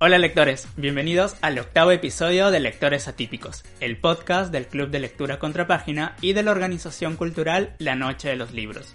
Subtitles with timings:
[0.00, 5.40] Hola lectores, bienvenidos al octavo episodio de Lectores Atípicos, el podcast del Club de Lectura
[5.40, 8.92] Contrapágina y de la organización cultural La Noche de los Libros.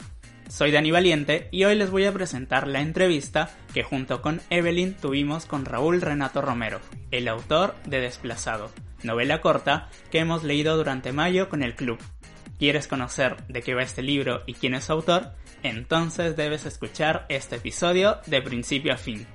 [0.48, 4.94] Soy Dani Valiente y hoy les voy a presentar la entrevista que junto con Evelyn
[4.94, 6.80] tuvimos con Raúl Renato Romero,
[7.12, 8.72] el autor de Desplazado,
[9.04, 12.00] novela corta que hemos leído durante mayo con el club.
[12.60, 15.34] ¿Quieres conocer de qué va este libro y quién es su autor?
[15.64, 19.28] Entonces debes escuchar este episodio de principio a fin.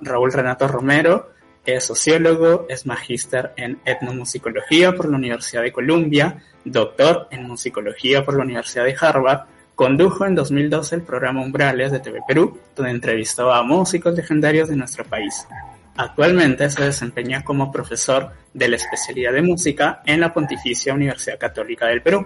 [0.00, 1.32] Raúl Renato Romero
[1.66, 8.36] es sociólogo, es magíster en etnomusicología por la Universidad de Columbia, doctor en musicología por
[8.36, 13.52] la Universidad de Harvard, condujo en 2012 el programa Umbrales de TV Perú, donde entrevistó
[13.52, 15.48] a músicos legendarios de nuestro país.
[15.96, 21.86] Actualmente se desempeña como profesor de la especialidad de música en la Pontificia Universidad Católica
[21.86, 22.24] del Perú.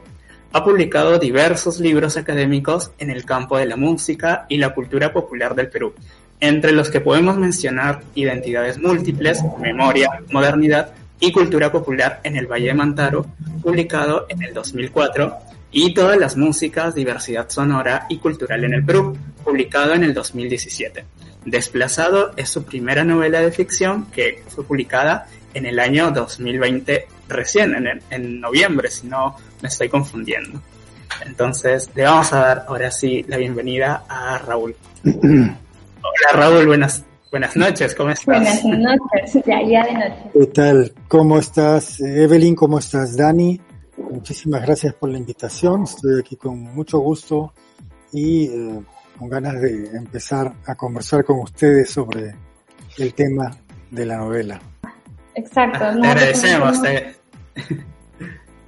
[0.53, 5.55] Ha publicado diversos libros académicos en el campo de la música y la cultura popular
[5.55, 5.95] del Perú,
[6.43, 12.67] entre los que podemos mencionar Identidades Múltiples, Memoria, Modernidad y Cultura Popular en el Valle
[12.67, 13.27] de Mantaro,
[13.63, 15.37] publicado en el 2004,
[15.71, 21.05] y Todas las Músicas, Diversidad Sonora y Cultural en el Perú, publicado en el 2017.
[21.45, 27.77] Desplazado es su primera novela de ficción que fue publicada en el año 2020, recién,
[27.77, 30.61] en, en noviembre, si no me estoy confundiendo.
[31.25, 34.75] Entonces, le vamos a dar ahora sí la bienvenida a Raúl.
[36.05, 38.27] Hola Raúl, buenas, buenas noches, ¿cómo estás?
[38.27, 40.31] Buenas noches, ya, ya de noche.
[40.33, 40.93] ¿Qué tal?
[41.07, 42.57] ¿Cómo estás, Evelyn?
[42.57, 43.61] ¿Cómo estás, Dani?
[44.11, 45.85] Muchísimas gracias por la invitación.
[45.85, 47.53] Estoy aquí con mucho gusto
[48.13, 48.81] y eh,
[49.17, 52.35] con ganas de empezar a conversar con ustedes sobre
[52.99, 53.53] el tema
[53.91, 54.61] de la novela.
[55.37, 55.85] Exacto.
[55.85, 56.83] Ah, te agradecemos.
[56.83, 57.15] Te...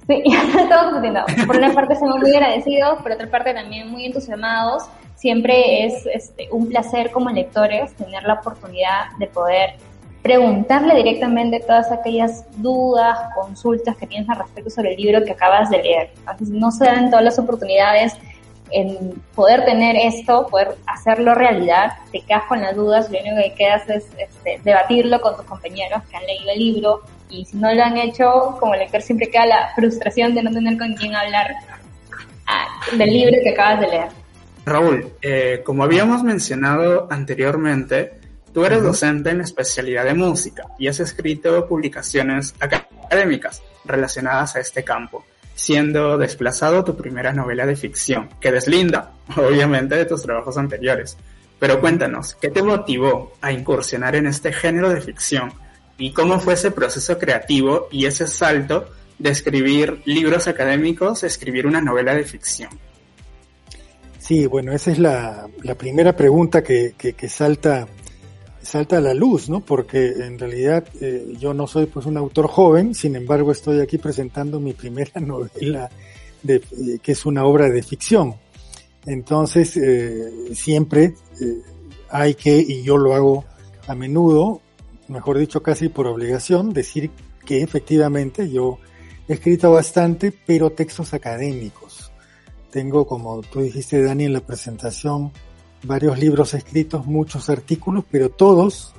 [0.07, 1.25] Sí, estamos discutiendo.
[1.45, 4.83] Por una parte somos muy agradecidos, por otra parte también muy entusiasmados
[5.15, 9.75] siempre es este, un placer como lectores tener la oportunidad de poder
[10.21, 15.69] preguntarle directamente todas aquellas dudas, consultas que tienes al respecto sobre el libro que acabas
[15.69, 16.09] de leer.
[16.39, 18.13] no se dan todas las oportunidades
[18.71, 23.53] en poder tener esto, poder hacerlo realidad, te quedas con las dudas, lo único que
[23.53, 27.71] quedas es este, debatirlo con tus compañeros que han leído el libro y si no
[27.71, 31.53] lo han hecho, como lector siempre queda la frustración de no tener con quién hablar
[32.47, 32.67] ah,
[32.97, 34.24] del libro que acabas de leer.
[34.65, 38.19] Raúl, eh, como habíamos mencionado anteriormente,
[38.51, 44.83] tú eres docente en especialidad de música y has escrito publicaciones académicas relacionadas a este
[44.83, 51.15] campo, siendo Desplazado tu primera novela de ficción, que deslinda, obviamente, de tus trabajos anteriores.
[51.59, 55.53] Pero cuéntanos, ¿qué te motivó a incursionar en este género de ficción
[55.99, 58.89] y cómo fue ese proceso creativo y ese salto
[59.19, 62.71] de escribir libros académicos a escribir una novela de ficción?
[64.25, 65.47] Sí, bueno, esa es la,
[65.77, 67.87] primera pregunta que, que, salta,
[68.59, 69.59] salta a la luz, ¿no?
[69.59, 73.99] Porque en realidad eh, yo no soy pues un autor joven, sin embargo estoy aquí
[73.99, 75.91] presentando mi primera novela,
[76.41, 78.33] de, eh, que es una obra de ficción.
[79.05, 81.13] Entonces, eh, siempre
[82.09, 83.45] hay que, y yo lo hago
[83.85, 84.59] a menudo,
[85.07, 87.11] mejor dicho casi por obligación, decir
[87.45, 88.79] que efectivamente yo
[89.27, 91.84] he escrito bastante, pero textos académicos
[92.75, 95.31] tengo, como tú dijiste, Dani, en la presentación,
[95.83, 98.93] varios libros escritos, muchos artículos, pero todos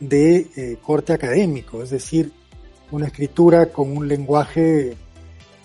[0.00, 2.32] de eh, corte académico, es decir,
[2.90, 4.96] una escritura con un lenguaje,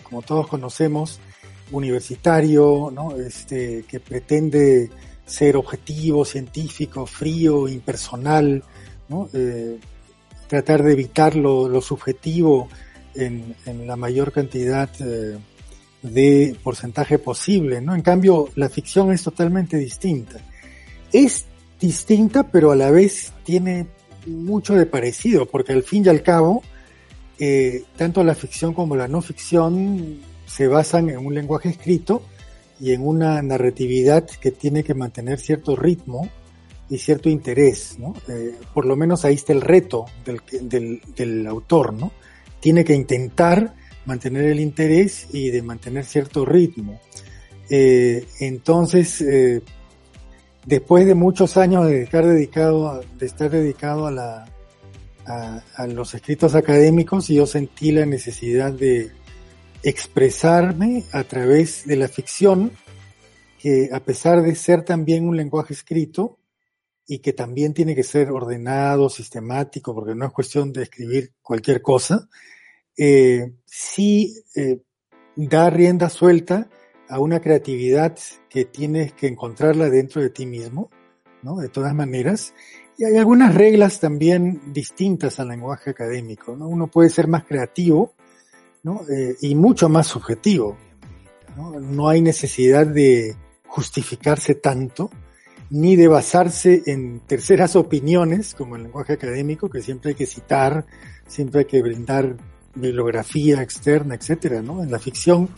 [0.03, 1.21] como todos conocemos,
[1.71, 3.15] universitario, ¿no?
[3.15, 4.89] este, que pretende
[5.25, 8.65] ser objetivo, científico, frío, impersonal,
[9.07, 9.29] ¿no?
[9.31, 9.79] Eh,
[10.47, 12.67] tratar de evitar lo, subjetivo
[13.13, 13.55] en,
[13.87, 15.37] la mayor cantidad eh,
[16.13, 17.95] de porcentaje posible, ¿no?
[17.95, 20.39] En cambio, la ficción es totalmente distinta.
[21.11, 21.45] Es
[21.79, 23.87] distinta, pero a la vez tiene
[24.25, 26.63] mucho de parecido, porque al fin y al cabo,
[27.39, 32.23] eh, tanto la ficción como la no ficción se basan en un lenguaje escrito
[32.79, 36.29] y en una narratividad que tiene que mantener cierto ritmo
[36.89, 38.13] y cierto interés, ¿no?
[38.27, 42.11] Eh, por lo menos ahí está el reto del, del, del autor, ¿no?
[42.59, 43.73] Tiene que intentar
[44.05, 46.99] mantener el interés y de mantener cierto ritmo.
[47.69, 49.61] Eh, entonces, eh,
[50.65, 54.45] después de muchos años de estar dedicado, de estar dedicado a, la,
[55.25, 59.11] a, los escritos académicos, yo sentí la necesidad de
[59.83, 62.71] expresarme a través de la ficción,
[63.59, 66.37] que a pesar de ser también un lenguaje escrito,
[67.07, 71.81] y que también tiene que ser ordenado, sistemático, porque no es cuestión de escribir cualquier
[71.81, 72.27] cosa,
[72.97, 74.81] eh, sí eh,
[75.35, 76.69] da rienda suelta
[77.09, 78.17] a una creatividad
[78.49, 80.89] que tienes que encontrarla dentro de ti mismo,
[81.41, 81.57] ¿no?
[81.57, 82.53] De todas maneras,
[82.97, 86.55] Y hay algunas reglas también distintas al lenguaje académico.
[86.55, 86.67] ¿no?
[86.69, 88.13] Uno puede ser más creativo
[88.83, 89.01] ¿no?
[89.09, 90.77] Eh, y mucho más subjetivo.
[91.57, 91.79] ¿no?
[91.79, 93.35] no hay necesidad de
[93.67, 95.09] justificarse tanto,
[95.69, 100.85] ni de basarse en terceras opiniones, como el lenguaje académico, que siempre hay que citar,
[101.27, 102.37] siempre hay que brindar
[102.75, 104.83] bibliografía externa, etcétera, ¿no?
[104.83, 105.49] En la ficción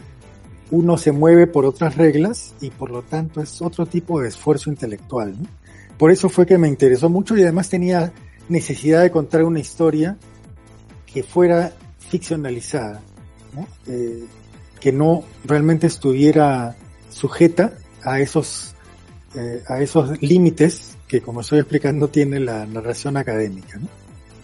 [0.69, 4.69] uno se mueve por otras reglas y por lo tanto es otro tipo de esfuerzo
[4.69, 5.41] intelectual.
[5.41, 5.47] ¿no?
[5.97, 8.11] Por eso fue que me interesó mucho y además tenía
[8.49, 10.17] necesidad de contar una historia
[11.05, 13.01] que fuera ficcionalizada,
[13.53, 13.67] ¿no?
[13.87, 14.25] Eh,
[14.79, 16.75] que no realmente estuviera
[17.09, 17.73] sujeta
[18.03, 18.75] a esos
[19.35, 23.77] eh, a esos límites que, como estoy explicando, tiene la narración académica.
[23.79, 23.87] ¿no?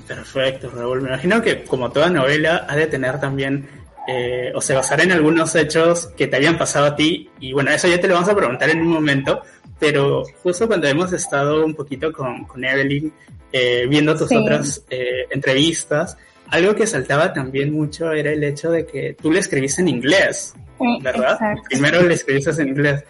[0.08, 1.02] Perfecto, Raúl.
[1.02, 3.68] Me imagino que, como toda novela, ha de tener también
[4.08, 7.30] eh, o se basará en algunos hechos que te habían pasado a ti.
[7.40, 9.42] Y bueno, eso ya te lo vamos a preguntar en un momento.
[9.80, 13.12] Pero justo cuando hemos estado un poquito con, con Evelyn,
[13.52, 16.18] eh, viendo tus otras eh, entrevistas,
[16.48, 20.54] algo que saltaba también mucho era el hecho de que tú le escribiste en inglés,
[21.02, 21.38] ¿verdad?
[21.70, 23.04] Primero le escribiste en inglés.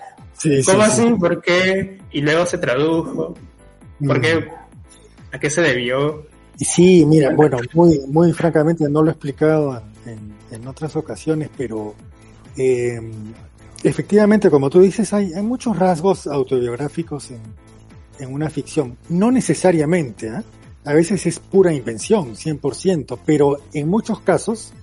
[0.65, 1.09] ¿Cómo así?
[1.19, 1.99] ¿Por qué?
[2.11, 3.35] Y luego se tradujo.
[4.05, 4.35] ¿Por qué?
[4.35, 4.49] Mm.
[5.33, 6.25] ¿A qué se debió?
[6.57, 11.95] Sí, mira, bueno, muy, muy francamente no lo he explicado en, otras ocasiones, pero
[12.55, 12.99] eh,
[13.83, 17.41] efectivamente, como tú dices, hay, hay muchos rasgos autobiográficos en,
[18.19, 18.97] en una ficción.
[19.09, 20.43] No necesariamente, ¿eh?
[20.85, 24.73] a veces es pura invención, 100%, pero en muchos casos,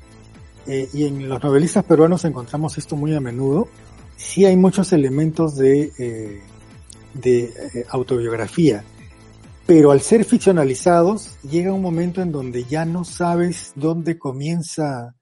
[0.66, 3.68] eh, y en los novelistas peruanos encontramos esto muy a menudo,
[4.16, 6.40] sí hay muchos elementos de, eh,
[7.14, 8.84] de eh, autobiografía,
[9.70, 15.14] pero al ser ficcionalizados llega un momento en donde ya no sabes dónde comienza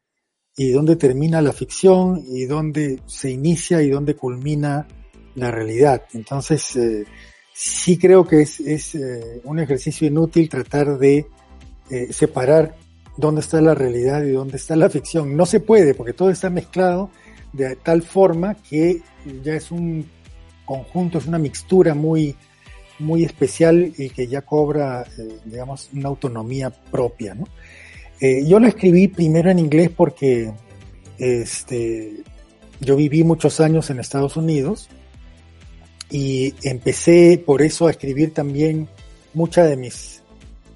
[0.56, 4.88] y dónde termina la ficción y dónde se inicia y dónde culmina
[5.34, 6.04] la realidad.
[6.14, 7.04] Entonces, eh,
[7.52, 11.26] sí creo que es, eh, un ejercicio inútil tratar de
[11.90, 12.74] eh, separar
[13.18, 15.36] dónde está la realidad y dónde está la ficción.
[15.36, 17.10] No se puede porque todo está mezclado
[17.52, 19.02] de tal forma que
[19.44, 20.08] ya es un
[20.64, 22.34] conjunto, es una mixtura muy,
[22.98, 27.46] muy especial y que ya cobra, eh, digamos, una autonomía propia, ¿no?
[28.20, 30.52] Eh, yo lo escribí primero en inglés porque
[31.18, 32.14] este,
[32.80, 34.88] yo viví muchos años en Estados Unidos
[36.10, 38.88] y empecé por eso a escribir también
[39.34, 40.22] mucha de mis,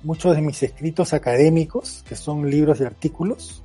[0.05, 3.63] muchos de mis escritos académicos, que son libros y artículos,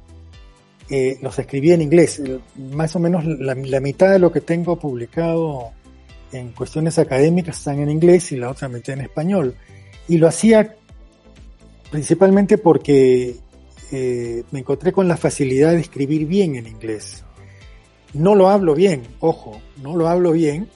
[0.90, 2.22] eh, los escribí en inglés.
[2.56, 5.72] Más o menos la, la, mitad de lo que tengo publicado
[6.32, 9.56] en cuestiones académicas están en inglés y la otra mitad en español.
[10.08, 10.76] Y lo hacía
[11.92, 13.38] principalmente porque
[13.92, 17.24] eh, me encontré con la facilidad de escribir bien en inglés.
[18.14, 20.70] No lo hablo bien, ojo, no lo hablo bien,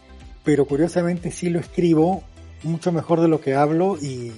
[0.44, 2.24] pero curiosamente sí lo escribo
[2.63, 4.31] mucho mejor de lo que hablo y,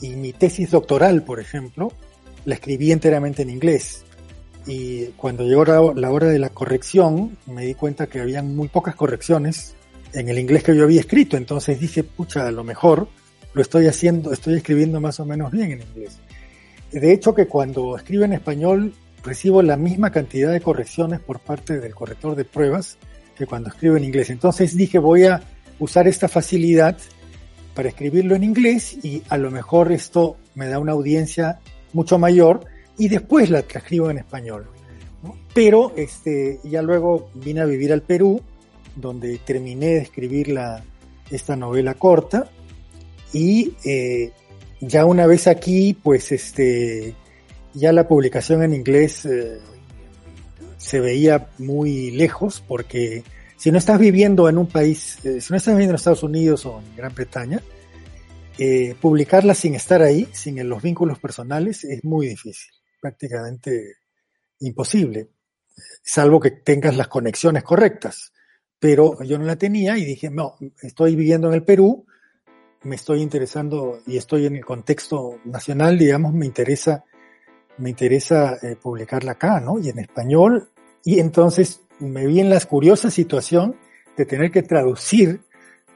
[0.00, 1.92] y mi tesis doctoral, por ejemplo,
[2.44, 4.04] la escribí enteramente en inglés.
[4.66, 5.64] Y cuando llegó
[5.94, 9.74] la hora de la corrección, me di cuenta que habían muy pocas correcciones
[10.12, 11.36] en el inglés que yo había escrito.
[11.36, 13.08] Entonces dije, pucha, a lo mejor
[13.52, 16.18] lo estoy haciendo, estoy escribiendo más o menos bien en inglés.
[16.92, 18.92] De hecho, que cuando escribo en español
[19.22, 22.98] recibo la misma cantidad de correcciones por parte del corrector de pruebas
[23.36, 24.30] que cuando escribo en inglés.
[24.30, 25.42] Entonces dije, voy a
[25.78, 26.96] usar esta facilidad
[27.74, 31.60] para escribirlo en inglés y a lo mejor esto me da una audiencia
[31.92, 32.64] mucho mayor
[32.98, 34.66] y después la transcribo en español.
[35.22, 35.36] ¿no?
[35.54, 38.42] Pero este, ya luego vine a vivir al Perú,
[39.00, 40.84] donde terminé de escribir la,
[41.30, 42.50] esta novela corta
[43.32, 44.32] y eh,
[44.80, 47.14] ya una vez aquí, pues este,
[47.74, 49.58] ya la publicación en inglés eh,
[50.76, 53.22] se veía muy lejos porque
[53.56, 56.66] si no estás viviendo en un país, eh, si no estás viviendo en Estados Unidos
[56.66, 57.60] o en Gran Bretaña,
[59.00, 63.94] publicarla sin estar ahí, sin los vínculos personales, es muy difícil, prácticamente
[64.58, 65.30] imposible,
[66.02, 68.32] salvo que tengas las conexiones correctas.
[68.80, 72.06] Pero yo no la tenía y dije, no, estoy viviendo en el Perú,
[72.82, 77.04] me estoy interesando y estoy en el contexto nacional, digamos, me interesa,
[77.76, 79.78] me interesa eh, publicarla acá, ¿no?
[79.78, 80.70] Y en español.
[81.04, 83.76] Y entonces me vi en la curiosa situación
[84.16, 85.40] de tener que traducir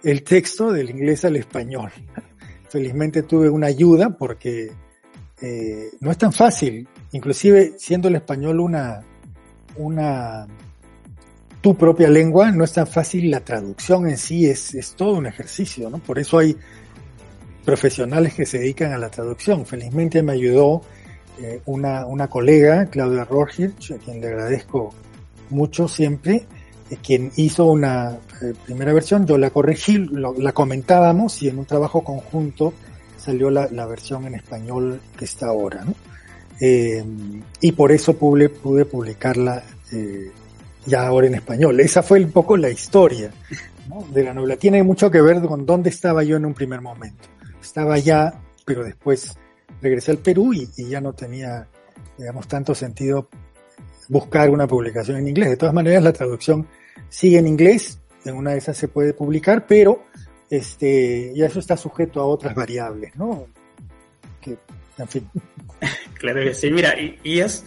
[0.03, 1.91] el texto del inglés al español.
[2.69, 4.73] Felizmente tuve una ayuda porque
[5.41, 9.01] eh, no es tan fácil, inclusive siendo el español una,
[9.77, 10.47] una
[11.65, 15.25] tu propia lengua, no es tan fácil, la traducción en sí es, es todo un
[15.25, 15.97] ejercicio, ¿no?
[15.97, 16.55] Por eso hay
[17.65, 19.65] profesionales que se dedican a la traducción.
[19.65, 20.83] Felizmente me ayudó
[21.41, 24.93] eh, una, una colega, Claudia Rorhirch, a quien le agradezco
[25.49, 26.45] mucho siempre,
[26.91, 31.65] eh, quien hizo una eh, primera versión, yo la corregí, la comentábamos y en un
[31.65, 32.75] trabajo conjunto
[33.17, 35.95] salió la, versión en español que está ahora, ¿no?
[36.61, 39.65] Y por eso pude, pude publicarla
[40.87, 41.81] ya ahora en español.
[41.81, 43.31] Esa fue un poco la historia
[44.11, 44.57] de la novela.
[44.57, 47.29] Tiene mucho que ver con dónde estaba yo en un primer momento.
[47.61, 49.37] Estaba allá, pero después
[49.81, 51.69] regresé al Perú y, ya no tenía,
[52.19, 53.29] digamos, tanto sentido
[54.09, 55.51] buscar una publicación en inglés.
[55.51, 56.67] De todas maneras, la traducción
[57.09, 60.05] sigue en inglés, en una de esas se puede publicar, pero
[60.51, 63.47] este, ya eso está sujeto a otras variables, ¿no?
[64.41, 64.57] Que,
[64.99, 65.31] en fin.
[66.19, 67.67] Claro que sí, mira, y, y es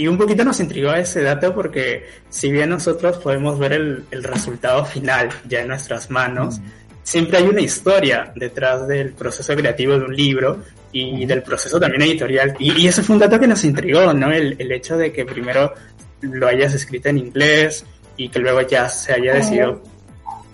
[0.00, 4.24] y un poquito nos intrigó ese dato porque si bien nosotros podemos ver el, el
[4.24, 6.58] resultado final ya en nuestras manos,
[7.02, 12.00] siempre hay una historia detrás del proceso creativo de un libro y del proceso también
[12.00, 12.56] editorial.
[12.58, 14.32] Y, y, ese fue un dato que nos intrigó, ¿no?
[14.32, 15.74] El, el, hecho de que primero
[16.22, 17.84] lo hayas escrito en inglés
[18.16, 19.82] y que luego ya se haya decidido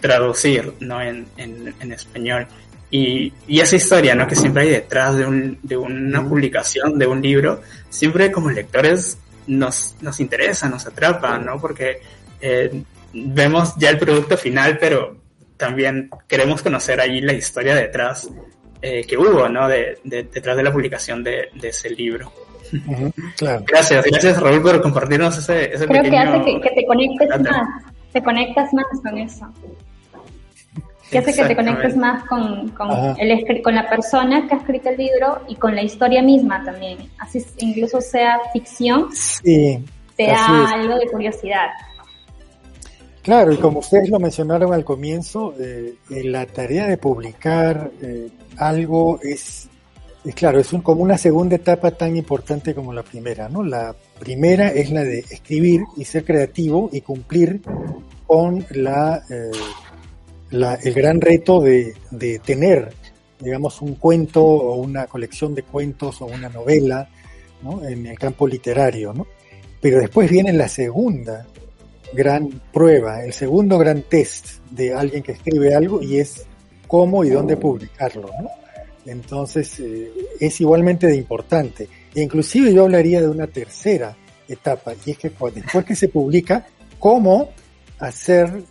[0.00, 1.00] traducir, ¿no?
[1.00, 2.48] En, en, en español.
[2.90, 4.26] Y, y, esa historia, ¿no?
[4.26, 9.18] Que siempre hay detrás de, un, de una publicación, de un libro, siempre como lectores
[9.46, 11.60] nos, nos interesa, nos atrapa, ¿no?
[11.60, 12.00] Porque
[12.40, 15.16] eh, vemos ya el producto final, pero
[15.56, 18.28] también queremos conocer ahí la historia detrás
[18.82, 19.68] eh, que hubo, ¿no?
[19.68, 22.32] De, detrás de la publicación de, ese libro.
[23.36, 23.64] claro.
[23.66, 28.22] Gracias, gracias Raúl por compartirnos ese, ese Creo que hace que, te conectes más, te
[28.22, 29.52] conectas más con eso.
[31.10, 34.88] Que hace que te conectes más con, con, el, con la persona que ha escrito
[34.88, 36.98] el libro y con la historia misma también.
[37.18, 39.84] Así incluso sea ficción, sí,
[40.16, 41.68] te da algo de curiosidad.
[43.26, 49.18] Claro, y como ustedes lo mencionaron al comienzo, eh, la tarea de publicar eh, algo
[49.20, 49.68] es,
[50.24, 53.64] es, claro, es como una segunda etapa tan importante como la primera, ¿no?
[53.64, 57.62] La primera es la de escribir y ser creativo y cumplir
[58.28, 59.50] con la, eh,
[60.50, 61.94] la el gran reto de,
[62.44, 62.92] tener,
[63.40, 67.08] digamos, un cuento o una colección de cuentos o una novela,
[67.62, 67.84] ¿no?
[67.84, 69.14] En el campo literario.
[69.80, 71.46] Pero después viene la segunda,
[72.12, 76.46] gran prueba, el segundo gran test de alguien que escribe algo y es
[76.86, 78.30] cómo y dónde publicarlo.
[79.04, 80.10] Entonces eh,
[80.40, 81.88] es igualmente de importante.
[82.14, 84.16] E inclusive yo hablaría de una tercera
[84.48, 86.66] etapa y es que después que se publica,
[86.98, 87.50] cómo
[87.98, 88.62] hacer,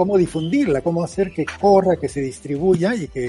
[0.00, 3.28] cómo difundirla, cómo hacer que corra, que se distribuya y que,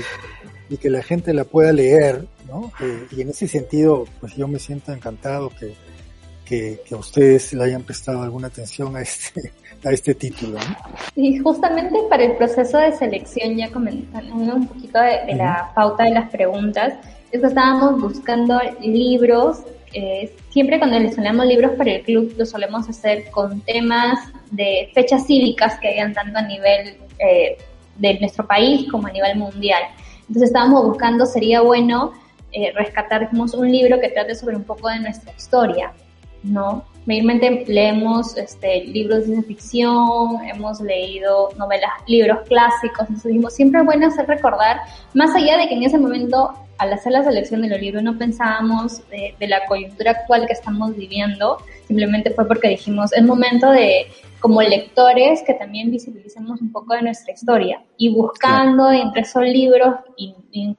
[0.70, 2.72] y que la gente la pueda leer, ¿no?
[2.80, 5.74] Eh, y en ese sentido, pues yo me siento encantado que,
[6.46, 9.52] que, que, ustedes le hayan prestado alguna atención a este,
[9.84, 10.60] a este título.
[11.14, 16.12] Y justamente para el proceso de selección, ya comentando un poquito de, la pauta de
[16.12, 16.94] las preguntas,
[17.32, 19.60] es que estábamos buscando libros.
[19.94, 24.20] Eh, siempre cuando seleccionamos libros para el club, lo solemos hacer con temas
[24.52, 27.58] de fechas cívicas que hayan tanto a nivel eh,
[27.98, 29.84] de nuestro país como a nivel mundial.
[30.22, 32.14] Entonces estábamos buscando, sería bueno
[32.54, 35.94] eh, rescatar un libro que trate sobre un poco de nuestra historia,
[36.44, 36.86] ¿no?
[37.06, 43.86] Mayormente leemos este, libros de ficción, hemos leído novelas, libros clásicos, entonces dijimos, siempre es
[43.86, 44.82] bueno hacer recordar,
[45.14, 48.18] más allá de que en ese momento, al hacer la selección de los libros, no
[48.18, 53.70] pensábamos de, de la coyuntura actual que estamos viviendo, simplemente fue porque dijimos, es momento
[53.70, 54.08] de
[54.40, 57.84] como lectores que también visibilicemos un poco de nuestra historia.
[57.98, 60.36] Y buscando entre esos libros y,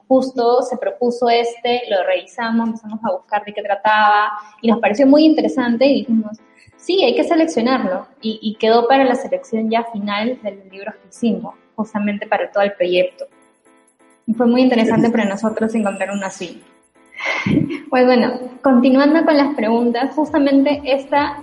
[0.09, 5.07] justo se propuso este, lo revisamos, empezamos a buscar de qué trataba y nos pareció
[5.07, 6.37] muy interesante y dijimos,
[6.75, 8.07] sí, hay que seleccionarlo.
[8.21, 12.51] Y, y quedó para la selección ya final de los libros que hicimos, justamente para
[12.51, 13.25] todo el proyecto.
[14.37, 16.61] Fue muy interesante para nosotros encontrar uno así.
[17.89, 21.37] Pues bueno, continuando con las preguntas, justamente esta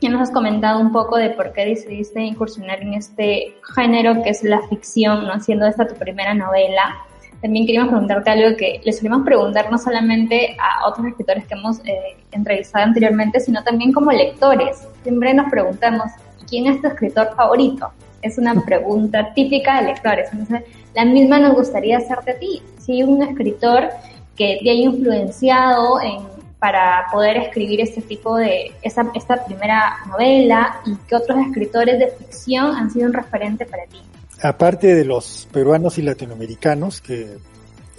[0.00, 4.30] ya nos has comentado un poco de por qué decidiste incursionar en este género que
[4.30, 5.38] es la ficción, ¿no?
[5.38, 6.96] Siendo esta tu primera novela.
[7.40, 11.78] También queríamos preguntarte algo que le solemos preguntar no solamente a otros escritores que hemos
[11.80, 14.88] eh, entrevistado anteriormente, sino también como lectores.
[15.02, 16.10] Siempre nos preguntamos,
[16.48, 17.92] ¿quién es tu escritor favorito?
[18.22, 20.28] Es una pregunta típica de lectores.
[20.32, 20.62] Entonces,
[20.94, 22.62] la misma nos gustaría hacerte a ti.
[22.78, 23.88] Si un escritor
[24.36, 30.80] que te haya influenciado en para poder escribir este tipo de, esta, esta primera novela
[30.86, 34.00] y qué otros escritores de ficción han sido un referente para ti?
[34.40, 37.36] Aparte de los peruanos y latinoamericanos, que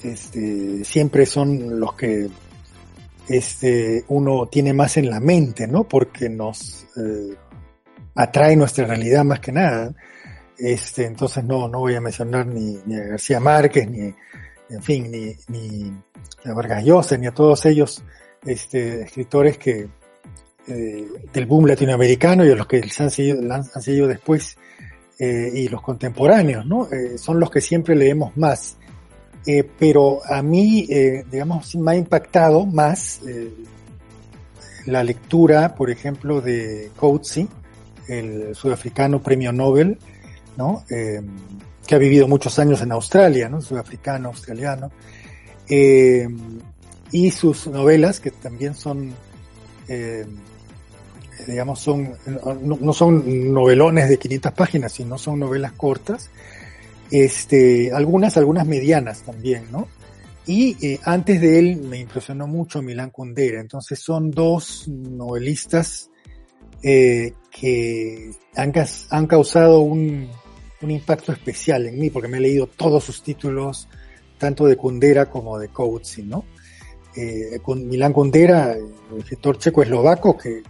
[0.01, 2.29] este, siempre son los que
[3.27, 5.83] este, uno tiene más en la mente, ¿no?
[5.83, 7.35] Porque nos eh,
[8.15, 9.93] atrae nuestra realidad más que nada.
[10.57, 14.13] Este, entonces no, no voy a mencionar ni, a García Márquez, ni,
[14.69, 15.93] en fin, ni,
[16.45, 18.03] a Vargas Llosa, ni a todos ellos
[18.45, 19.87] este, escritores que
[20.65, 24.57] eh, del boom latinoamericano y a los que han seguido, han, seguido después
[25.19, 26.87] eh, y los contemporáneos, ¿no?
[26.89, 28.77] Eh, son los que siempre leemos más.
[29.77, 30.87] Pero a mí,
[31.29, 33.19] digamos, me ha impactado más
[34.85, 37.49] la lectura, por ejemplo, de Coetzee,
[38.07, 39.97] el sudafricano premio Nobel,
[40.57, 40.83] ¿no?
[40.87, 43.61] que ha vivido muchos años en Australia, ¿no?
[43.61, 44.91] Sudafricano, australiano.
[45.67, 49.13] y sus novelas, que también son,
[51.45, 52.13] digamos, son,
[52.61, 56.29] no, son novelones de 500 páginas, sino son novelas cortas,
[57.11, 59.87] este, algunas, algunas medianas también, ¿no?
[60.45, 63.61] Y eh, antes de él me impresionó mucho Milán Kundera.
[63.61, 66.09] Entonces son dos novelistas
[66.81, 70.29] eh, que han causado un,
[70.83, 73.87] un, impacto especial en mí, porque me he leído todos sus títulos,
[74.37, 76.45] tanto de Kundera como de Coetzee, ¿no?
[77.15, 80.63] Eh, con Milán Kundera, el escritor checo-eslovaco, que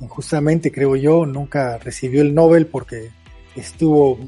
[0.00, 3.10] injustamente, creo yo, nunca recibió el Nobel porque
[3.56, 4.18] estuvo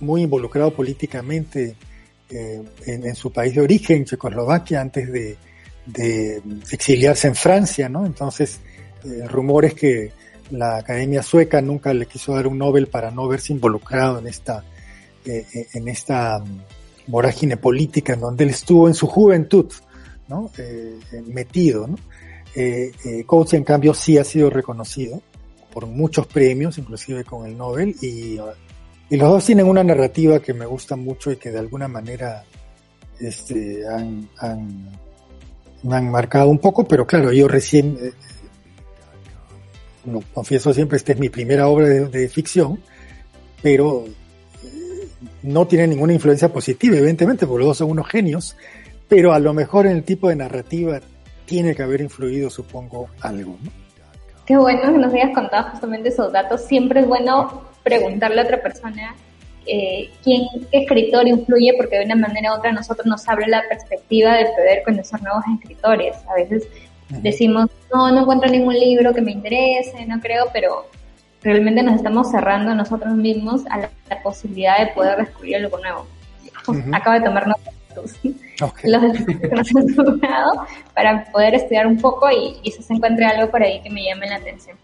[0.00, 1.76] muy involucrado políticamente
[2.30, 5.36] eh, en, su país de origen, Checoslovaquia, antes de,
[6.70, 8.06] exiliarse en Francia, ¿no?
[8.06, 8.60] Entonces,
[9.04, 10.12] el rumor es que
[10.50, 14.64] la Academia Sueca nunca le quiso dar un Nobel para no verse involucrado en esta,
[15.24, 16.62] eh, eh, en esta mm,
[17.08, 19.70] vorágine política en donde él estuvo en su juventud,
[20.28, 20.50] ¿no?
[21.26, 21.96] metido, ¿no?
[23.26, 25.20] Coates, en cambio, sí ha sido reconocido
[25.72, 28.38] por muchos premios, inclusive con el Nobel, y
[29.10, 32.44] y los dos tienen una narrativa que me gusta mucho y que de alguna manera
[33.18, 34.88] este, han, han,
[35.82, 37.98] me han marcado un poco, pero claro, yo recién,
[40.32, 42.80] confieso siempre, esta es mi primera obra de, ficción,
[43.62, 44.04] pero
[44.64, 45.08] eh,
[45.42, 48.56] no tiene ninguna influencia positiva, evidentemente, porque los dos son unos genios,
[49.08, 51.00] pero a lo mejor en el tipo de narrativa
[51.44, 53.58] tiene que haber influido, supongo, algo.
[53.62, 53.70] ¿no?
[54.46, 56.62] Qué bueno que nos hayas contado justamente esos datos.
[56.62, 59.14] Siempre es bueno preguntarle a otra persona
[59.66, 63.62] eh, quién, qué escritor influye, porque de una manera u otra nosotros nos abre la
[63.68, 66.16] perspectiva de poder conocer nuevos escritores.
[66.28, 66.66] A veces
[67.10, 70.86] decimos, no, no encuentro ningún libro que me interese, no creo, pero
[71.42, 73.90] realmente nos estamos cerrando nosotros mismos a la,
[74.22, 76.06] posibilidad de poder descubrir algo nuevo.
[76.92, 82.90] Acabo de tomar nota los que nos han para poder estudiar un poco y quizás
[82.90, 84.76] encuentre algo por ahí que me llame la atención.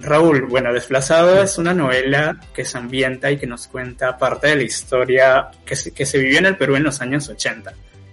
[0.00, 4.56] Raúl, bueno, Desplazado es una novela que se ambienta y que nos cuenta parte de
[4.56, 7.72] la historia que se, que se vivió en el Perú en los años 80,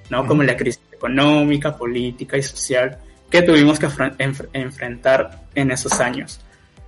[0.09, 0.25] ¿no?
[0.25, 2.97] Como la crisis económica, política y social
[3.29, 3.87] que tuvimos que
[4.53, 6.39] enfrentar en esos años.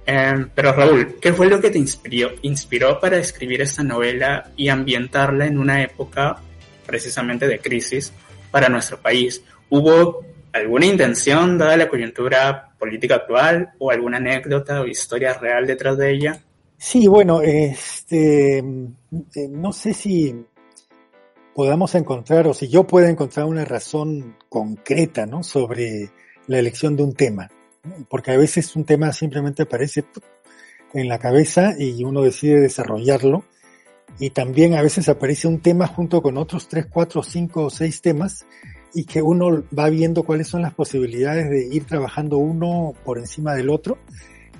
[0.05, 4.69] Em, pero Raúl, ¿qué fue lo que te inspiró, inspiró para escribir esta novela y
[4.69, 6.37] ambientarla en una época
[6.85, 8.13] precisamente de crisis
[8.49, 9.43] para nuestro país?
[9.69, 15.97] ¿Hubo alguna intención dada la coyuntura política actual o alguna anécdota o historia real detrás
[15.97, 16.41] de ella?
[16.77, 20.35] Sí, bueno, este, eh, no sé si
[21.53, 25.43] podamos encontrar o si yo pueda encontrar una razón concreta, ¿no?
[25.43, 26.11] Sobre
[26.47, 27.49] la elección de un tema,
[28.09, 30.05] porque a veces un tema simplemente aparece
[30.93, 33.43] en la cabeza y uno decide desarrollarlo
[34.19, 38.01] y también a veces aparece un tema junto con otros tres, cuatro, cinco o seis
[38.01, 38.45] temas
[38.93, 43.53] y que uno va viendo cuáles son las posibilidades de ir trabajando uno por encima
[43.53, 43.97] del otro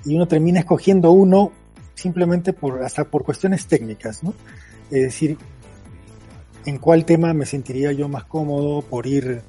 [0.04, 1.50] y uno termina escogiendo uno
[1.94, 4.32] simplemente por hasta por cuestiones técnicas, ¿no?
[4.90, 5.36] Es decir,
[6.64, 9.42] en cuál tema me sentiría yo más cómodo por ir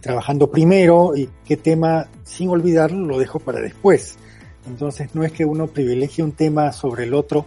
[0.00, 4.16] trabajando primero y qué tema, sin olvidarlo, lo dejo para después.
[4.66, 7.46] Entonces no es que uno privilegie un tema sobre el otro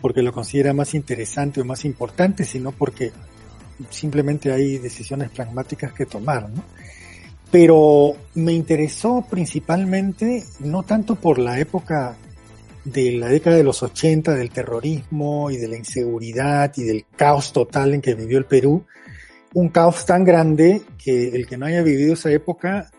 [0.00, 3.12] porque lo considera más interesante o más importante, sino porque
[3.90, 6.62] simplemente hay decisiones pragmáticas que tomar, ¿no?
[7.50, 12.16] Pero me interesó principalmente, no tanto por la época
[12.84, 17.52] de la década de los 80, del terrorismo y de la inseguridad y del caos
[17.52, 18.84] total en que vivió el Perú,
[19.54, 22.90] un caos tan grande que el que no haya vivido esa época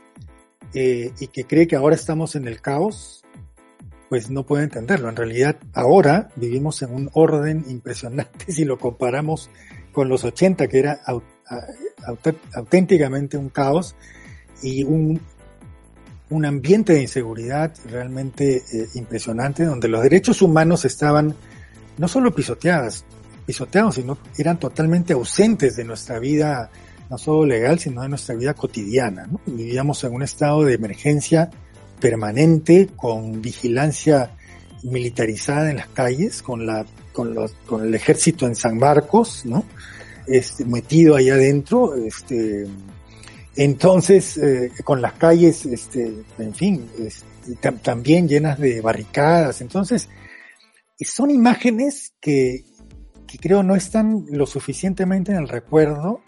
[0.73, 3.23] eh, y que cree que ahora estamos en el caos,
[4.09, 5.09] pues no puede entenderlo.
[5.09, 9.49] En realidad, ahora vivimos en un orden impresionante si lo comparamos
[9.91, 11.01] con los 80, que era
[12.55, 13.95] auténticamente un caos
[14.61, 15.21] y un,
[16.45, 21.35] ambiente de inseguridad realmente eh, impresionante, donde los derechos humanos estaban
[21.99, 23.05] no solo pisoteadas,
[23.45, 26.69] pisoteados, sino eran totalmente ausentes de nuestra vida,
[27.10, 29.27] no solo legal, sino de nuestra vida cotidiana.
[29.45, 31.49] Vivíamos en un estado de emergencia
[31.99, 34.32] permanente, con vigilancia
[34.84, 39.63] militarizada en las calles, con la con, los, con el ejército en San Marcos, ¿no?
[40.27, 42.65] Este, metido ahí adentro, este,
[43.56, 49.62] entonces, eh, con las calles, este, en fin, este, también llenas de barricadas.
[49.62, 50.10] Entonces,
[50.99, 52.65] son imágenes que,
[53.33, 56.21] que creo no están lo suficientemente en el recuerdo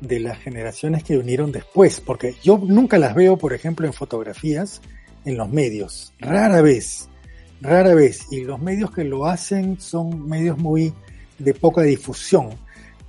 [0.00, 4.80] de las generaciones que vinieron después, porque yo nunca las veo, por ejemplo, en fotografías
[5.24, 7.08] en los medios, rara vez,
[7.60, 10.94] rara vez, y los medios que lo hacen son medios muy
[11.36, 12.50] de poca difusión,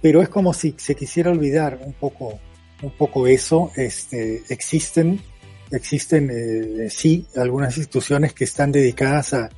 [0.01, 2.39] pero es como si se quisiera olvidar un poco,
[2.81, 5.21] un poco eso, este, existen,
[5.69, 9.51] existen, eh, sí, algunas instituciones que están dedicadas a,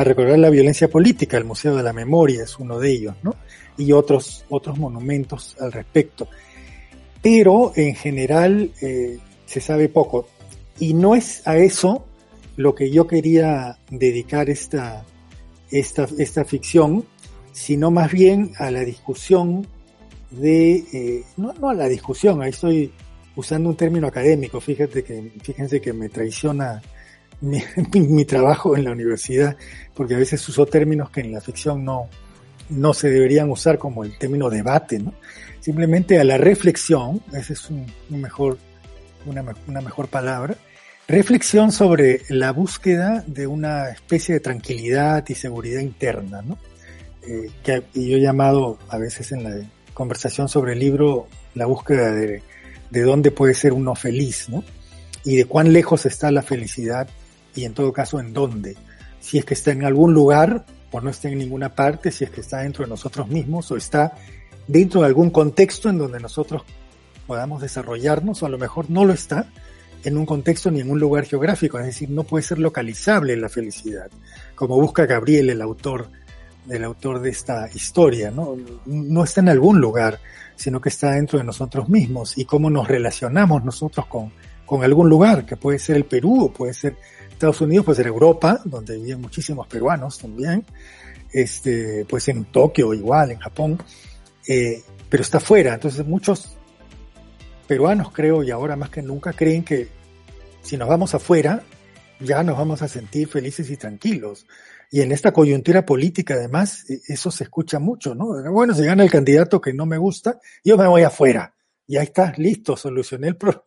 [0.00, 3.36] a recordar la violencia política, el Museo de la Memoria es uno de ellos, ¿no?
[3.76, 6.26] Y otros, otros monumentos al respecto.
[7.20, 10.26] Pero en general eh, se sabe poco.
[10.78, 12.06] Y no es a eso
[12.56, 15.04] lo que yo quería dedicar esta,
[15.70, 17.04] esta, esta ficción,
[17.52, 19.66] sino más bien a la discusión
[20.30, 22.90] de, eh, no, no a la discusión, ahí estoy
[23.36, 26.80] usando un término académico, fíjate que, fíjense que me traiciona
[27.40, 29.56] mi, trabajo en la universidad,
[29.94, 32.08] porque a veces uso términos que en la ficción no,
[32.68, 35.14] no se deberían usar como el término debate, ¿no?
[35.60, 38.58] Simplemente a la reflexión, esa es un, mejor,
[39.26, 40.56] una, una mejor palabra,
[41.06, 46.58] reflexión sobre la búsqueda de una especie de tranquilidad y seguridad interna, ¿no?
[47.22, 52.12] Eh, que yo he llamado a veces en la conversación sobre el libro la búsqueda
[52.12, 52.42] de,
[52.90, 54.64] de dónde puede ser uno feliz, ¿no?
[55.24, 57.08] Y de cuán lejos está la felicidad
[57.54, 58.76] y en todo caso en dónde.
[59.20, 62.30] Si es que está en algún lugar o no está en ninguna parte, si es
[62.30, 64.14] que está dentro de nosotros mismos o está
[64.66, 66.62] dentro de algún contexto en donde nosotros
[67.26, 69.46] podamos desarrollarnos o a lo mejor no lo está
[70.04, 73.48] en un contexto ni en un lugar geográfico, es decir, no puede ser localizable la
[73.48, 74.10] felicidad,
[74.54, 76.08] como busca Gabriel, el autor,
[76.68, 78.56] el autor de esta historia, ¿no?
[78.86, 80.18] No está en algún lugar,
[80.56, 84.32] sino que está dentro de nosotros mismos y cómo nos relacionamos nosotros con,
[84.64, 86.96] con algún lugar, que puede ser el Perú o puede ser
[87.40, 90.62] Estados Unidos, puede ser Europa, donde viven muchísimos peruanos también,
[91.32, 93.82] este, pues en Tokio igual, en Japón,
[94.46, 95.72] eh, pero está fuera.
[95.72, 96.58] Entonces muchos
[97.66, 99.88] peruanos creo y ahora más que nunca creen que
[100.60, 101.62] si nos vamos afuera
[102.18, 104.44] ya nos vamos a sentir felices y tranquilos.
[104.90, 108.26] Y en esta coyuntura política además e, eso se escucha mucho, ¿no?
[108.52, 111.54] Bueno, si gana el candidato que no me gusta, yo me voy afuera.
[111.90, 113.64] Y ahí está, listo, solucioné el problema.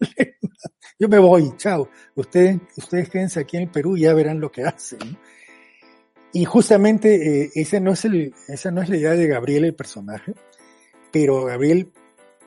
[0.98, 1.90] Yo me voy, chao.
[2.16, 5.18] Ustedes, ustedes quédense aquí en el Perú y ya verán lo que hacen.
[6.32, 10.34] Y justamente eh, no es el, esa no es la idea de Gabriel, el personaje,
[11.12, 11.92] pero Gabriel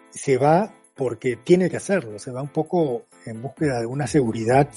[0.09, 4.71] se va porque tiene que hacerlo, se va un poco en búsqueda de una seguridad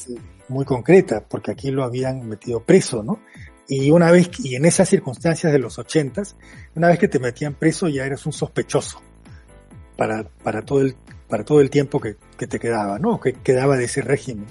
[0.50, 3.22] muy concreta, porque aquí lo habían metido preso, ¿no?
[3.70, 6.36] Y una vez, y en esas circunstancias de los ochentas,
[6.76, 9.02] una vez que te metían preso ya eres un sospechoso
[10.00, 10.96] para, para todo el
[11.28, 13.20] para todo el tiempo que, que te quedaba, ¿no?
[13.20, 14.48] Que quedaba de ese régimen.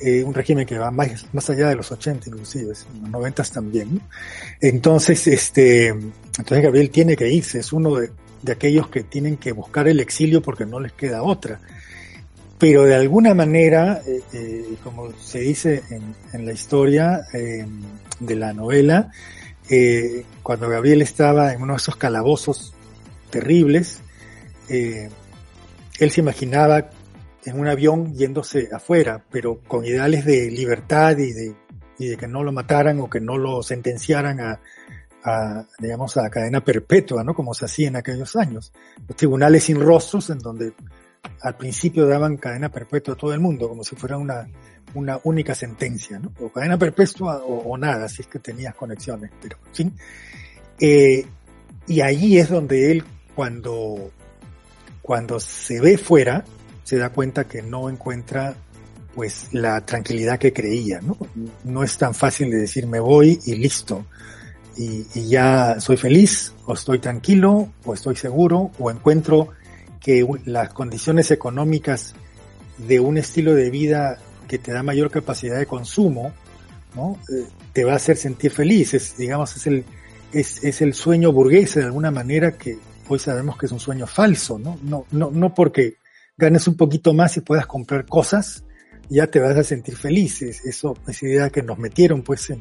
[0.00, 3.96] Eh, un régimen que va más, más allá de los 80 inclusive, los 90 también.
[3.96, 4.00] ¿no?
[4.62, 9.52] Entonces, este, entonces Gabriel tiene que irse, es uno de, de, aquellos que tienen que
[9.52, 11.60] buscar el exilio porque no les queda otra.
[12.58, 17.66] Pero de alguna manera, eh, eh, como se dice en, en la historia eh,
[18.20, 19.10] de la novela,
[19.70, 22.74] eh, cuando Gabriel estaba en uno de esos calabozos
[23.30, 24.00] terribles,
[24.70, 25.10] eh,
[25.98, 26.90] él se imaginaba
[27.44, 31.54] en un avión yéndose afuera, pero con ideales de libertad y de,
[31.98, 34.60] y de que no lo mataran o que no lo sentenciaran a,
[35.78, 37.34] digamos, a cadena perpetua, ¿no?
[37.34, 38.72] Como se hacía en aquellos años.
[39.06, 40.72] Los tribunales sin rostros en donde
[41.42, 44.48] al principio daban cadena perpetua a todo el mundo, como si fuera una,
[44.94, 46.32] una única sentencia, ¿no?
[46.40, 49.90] O cadena perpetua o, nada, si es que tenías conexiones, pero, ¿sí?
[50.78, 51.26] Eh,
[51.86, 53.04] y allí es donde él,
[53.34, 54.12] cuando
[55.10, 56.44] cuando se ve fuera,
[56.84, 58.54] se da cuenta que no encuentra
[59.12, 61.00] pues la tranquilidad que creía,
[61.64, 61.82] ¿no?
[61.82, 64.06] Es tan fácil de decir me voy y listo.
[64.76, 69.48] Y, ya soy feliz, o estoy tranquilo, o estoy seguro, o encuentro
[69.98, 72.14] que las condiciones económicas
[72.78, 76.32] de un estilo de vida que te da mayor capacidad de consumo.
[76.96, 78.94] Eh, te va a hacer sentir feliz.
[78.94, 79.84] Es, digamos, es el,
[80.32, 82.78] es el sueño burgués de alguna manera que,
[83.12, 84.78] hoy sabemos que es un sueño falso, ¿no?
[84.82, 85.96] No, no, no porque
[86.36, 88.64] ganes un poquito más y puedas comprar cosas,
[89.08, 90.42] ya te vas a sentir feliz.
[90.42, 92.60] eso, esa idea que nos metieron pues en,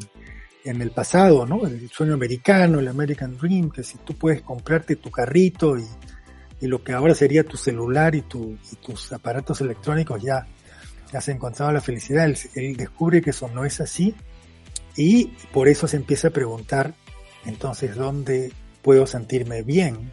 [0.65, 1.65] en el pasado, ¿no?
[1.67, 5.85] El sueño americano, el American Dream, que si tú puedes comprarte tu carrito y,
[6.61, 10.47] y lo que ahora sería tu celular y, tu, y tus aparatos electrónicos, ya,
[11.11, 12.25] ya has encontrado la felicidad.
[12.25, 14.15] Él, él descubre que eso no es así
[14.95, 16.95] y por eso se empieza a preguntar,
[17.45, 20.11] entonces, ¿dónde puedo sentirme bien?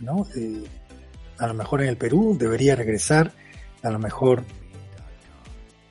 [0.00, 0.26] ¿No?
[0.36, 0.64] Eh,
[1.38, 3.32] a lo mejor en el Perú debería regresar,
[3.82, 4.44] a lo mejor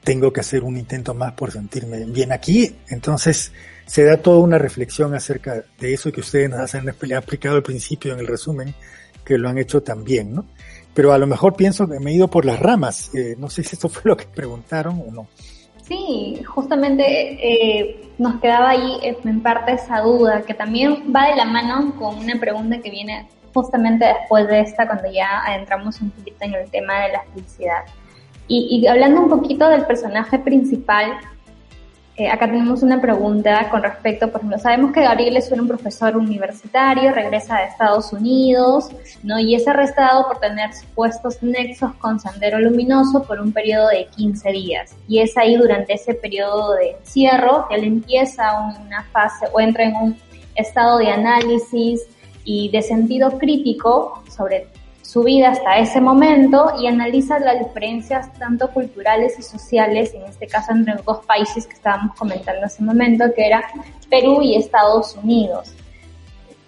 [0.04, 2.76] tengo que hacer un intento más por sentirme bien aquí.
[2.90, 3.52] Entonces
[3.86, 8.14] se da toda una reflexión acerca de eso que ustedes nos han explicado al principio
[8.14, 8.74] en el resumen,
[9.24, 10.46] que lo han hecho también, ¿no?
[10.96, 13.14] pero a lo mejor pienso que me he ido por las ramas.
[13.14, 15.28] Eh, no sé si esto fue lo que preguntaron o no.
[15.88, 21.46] Sí, justamente eh, nos quedaba ahí en parte esa duda, que también va de la
[21.46, 26.38] mano con una pregunta que viene justamente después de esta, cuando ya adentramos un poquito
[26.42, 27.86] en el tema de la felicidad.
[28.48, 31.14] Y, hablando un poquito del personaje principal,
[32.18, 36.16] eh, acá tenemos una pregunta con respecto, por ejemplo, sabemos que Gabriel es un profesor
[36.16, 38.90] universitario, regresa de Estados Unidos,
[39.24, 39.40] ¿no?
[39.40, 44.52] Y es arrestado por tener supuestos nexos con Sendero Luminoso por un periodo de 15
[44.52, 44.96] días.
[45.08, 49.86] Y es ahí durante ese periodo de encierro que él empieza una fase o entra
[49.86, 50.18] en un
[50.56, 52.02] estado de análisis
[52.46, 54.68] y de sentido crítico sobre
[55.02, 60.48] su vida hasta ese momento y analiza las diferencias tanto culturales y sociales, en este
[60.48, 63.64] caso entre los dos países que estábamos comentando en ese momento, que era
[64.10, 65.74] Perú y Estados Unidos.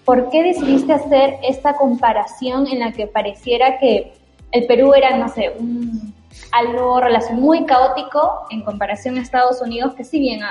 [0.06, 4.14] ¿Por qué decidiste hacer esta comparación en la que pareciera que
[4.52, 6.14] el Perú era, no sé, un,
[6.52, 10.42] algo relación muy caótico en comparación a Estados Unidos, que si bien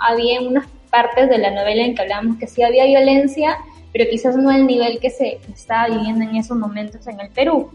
[0.00, 3.58] había unas partes de la novela en que hablábamos que sí había violencia,
[3.92, 7.70] pero quizás no el nivel que se estaba viviendo en esos momentos en el Perú.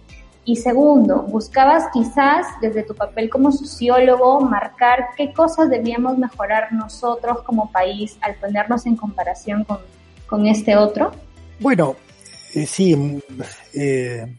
[0.46, 7.42] Y segundo, buscabas quizás desde tu papel como sociólogo marcar qué cosas debíamos mejorar nosotros
[7.44, 9.80] como país al ponernos en comparación con,
[10.26, 11.12] con este otro.
[11.60, 11.98] Bueno,
[12.54, 13.20] eh, sí, mm,
[13.74, 14.38] eh,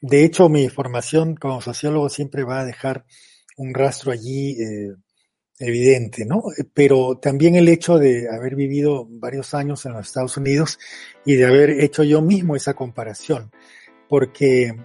[0.00, 3.04] de hecho mi formación como sociólogo siempre va a dejar
[3.58, 4.94] un rastro allí eh,
[5.58, 6.42] evidente, ¿no?
[6.72, 10.78] Pero también el hecho de haber vivido varios años en los Estados Unidos
[11.24, 13.50] y de haber hecho yo mismo esa comparación,
[14.08, 14.76] porque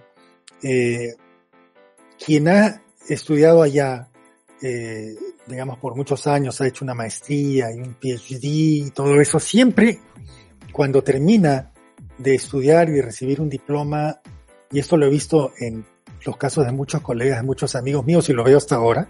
[0.62, 1.14] eh,
[2.24, 4.08] quien ha estudiado allá,
[4.62, 5.14] eh,
[5.46, 10.00] digamos, por muchos años, ha hecho una maestría y un PhD y todo eso, siempre
[10.72, 11.70] cuando termina
[12.18, 14.20] de estudiar y recibir un diploma,
[14.72, 15.84] y esto lo he visto en
[16.24, 19.08] los casos de muchos colegas, de muchos amigos míos y lo veo hasta ahora,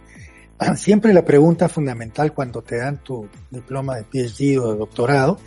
[0.76, 5.38] siempre la pregunta fundamental cuando te dan tu diploma de PhD o de doctorado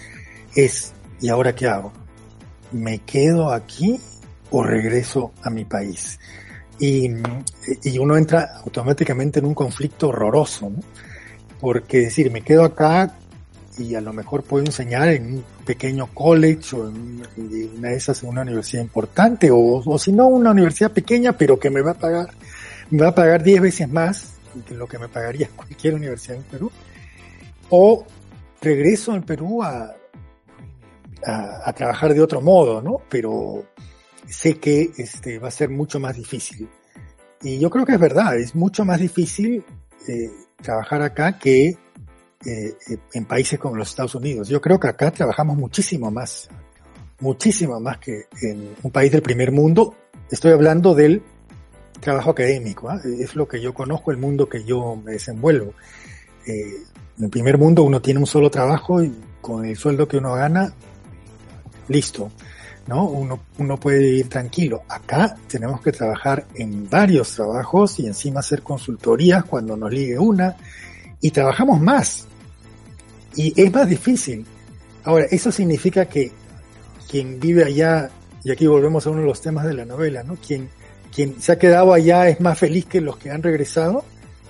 [0.56, 1.92] es, ¿y ahora qué hago?
[2.72, 4.00] ¿Me quedo aquí
[4.52, 6.20] o regreso a mi país?
[6.80, 7.10] Y,
[7.84, 10.72] y uno entra automáticamente en un conflicto horroroso.
[11.60, 13.16] Porque decir, me quedo acá
[13.80, 17.24] y a lo mejor puedo enseñar en un pequeño college o en
[17.78, 21.60] una de esas en una universidad importante o, o si no una universidad pequeña pero
[21.60, 22.30] que me va a pagar
[22.90, 24.37] me va a pagar 10 veces más
[24.70, 26.72] lo que me pagaría cualquier universidad en Perú,
[27.70, 28.06] o
[28.62, 29.96] regreso al Perú a,
[31.24, 33.02] a, trabajar de otro modo, ¿no?
[33.10, 33.66] Pero
[34.28, 36.68] sé que este, va a ser mucho más difícil.
[37.42, 39.64] Y yo creo que es verdad, es mucho más difícil
[40.08, 41.78] eh, trabajar acá que
[42.46, 42.78] eh,
[43.14, 44.48] en países como los Estados Unidos.
[44.48, 46.50] Yo creo que acá trabajamos muchísimo más,
[47.20, 49.96] muchísimo más que en un país del primer mundo.
[50.30, 51.24] Estoy hablando del
[52.00, 53.00] trabajo académico, ¿ah?
[53.04, 55.74] es lo que yo conozco, el mundo que yo me desenvuelvo.
[56.46, 56.84] Eh,
[57.18, 60.34] en el primer mundo uno tiene un solo trabajo y con el sueldo que uno
[60.34, 60.74] gana,
[61.88, 62.32] listo,
[62.88, 63.06] ¿no?
[63.06, 64.84] Uno, uno puede vivir tranquilo.
[64.88, 70.56] Acá tenemos que trabajar en varios trabajos y encima hacer consultorías cuando nos ligue una
[71.22, 72.28] y trabajamos más.
[73.36, 74.46] Y es más difícil.
[75.04, 76.32] Ahora, eso significa que
[77.10, 78.10] quien vive allá,
[78.44, 80.36] y aquí volvemos a uno de los temas de la novela, ¿no?
[80.36, 80.70] Quien
[81.14, 84.06] quien se ha quedado allá es más feliz que los que han regresado.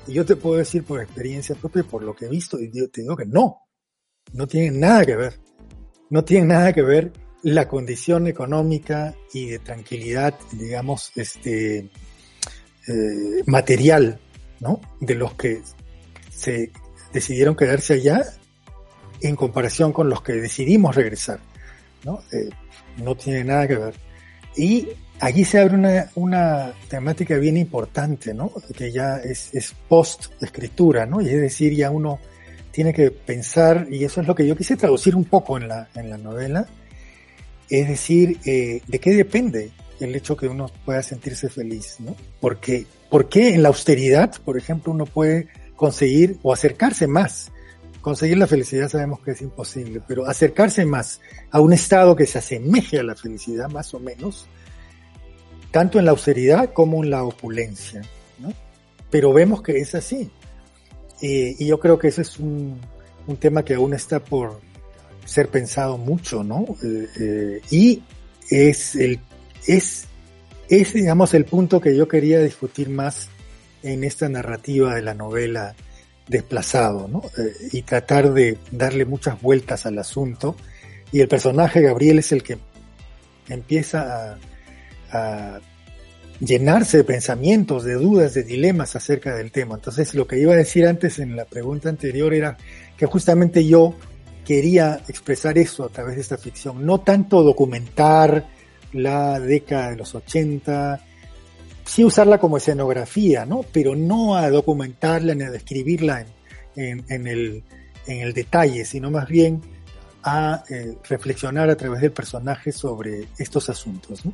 [0.08, 3.02] Y yo te puedo decir por experiencia propia, por lo que he visto, y te
[3.02, 3.62] digo que no,
[4.34, 5.40] no tiene nada que ver.
[6.10, 7.12] No tiene nada que ver
[7.44, 11.90] la condición económica y de tranquilidad, digamos, este,
[12.88, 14.20] eh, material,
[14.60, 14.82] ¿no?
[15.00, 15.62] De los que
[16.32, 16.72] se
[17.12, 18.22] decidieron quedarse allá
[19.22, 21.40] en comparación con los que decidimos regresar,
[22.06, 22.22] ¿no?
[22.32, 22.50] Eh,
[22.98, 23.96] no tiene nada que ver.
[24.56, 24.88] Y
[25.20, 28.52] Aquí se abre una, una temática bien importante, ¿no?
[28.76, 31.22] Que ya es, es post-escritura, ¿no?
[31.22, 32.20] Y es decir, ya uno
[32.72, 35.90] tiene que pensar, y eso es lo que yo quise traducir un poco en la,
[35.96, 36.68] en la novela,
[37.68, 42.16] es decir, eh, ¿de qué depende el hecho que uno pueda sentirse feliz, ¿no?
[42.40, 47.52] Porque, ¿por qué en la austeridad, por ejemplo, uno puede conseguir o acercarse más?
[48.08, 51.20] Conseguir la felicidad sabemos que es imposible, pero acercarse más
[51.52, 54.48] a un estado que se asemeje a la felicidad, más o menos,
[55.72, 58.02] tanto en la austeridad como en la opulencia.
[58.40, 58.54] ¿no?
[59.12, 60.32] Pero vemos que es así.
[61.20, 62.80] y yo creo que ese es un,
[63.28, 64.62] un, tema que aún está por
[65.26, 66.66] ser pensado mucho, ¿no?
[66.82, 68.04] Eh, eh, y
[68.50, 69.20] es el,
[69.66, 70.06] es,
[70.70, 73.28] es, digamos, el punto que yo quería discutir más
[73.84, 75.76] en esta narrativa de la novela
[76.28, 77.24] Desplazado, ¿no?
[77.38, 80.56] Eh, y tratar de darle muchas vueltas al asunto.
[81.12, 82.58] Y el personaje Gabriel es el que
[83.48, 84.38] empieza a,
[85.12, 85.60] a
[86.40, 89.76] llenarse de pensamientos, de dudas, de dilemas acerca del tema.
[89.76, 92.58] Entonces, lo que iba a decir antes en la pregunta anterior era
[92.98, 93.96] que justamente yo
[94.46, 98.48] quería expresar eso a través de esta ficción, no tanto documentar
[98.94, 101.02] la década de los 80,
[101.88, 103.66] sí usarla como escenografía, ¿no?
[103.72, 106.26] Pero no a documentarla ni a describirla
[106.76, 107.64] en, en, el,
[108.06, 109.62] en el detalle, sino más bien
[110.24, 114.34] a eh, reflexionar a través del personaje sobre estos asuntos, ¿no?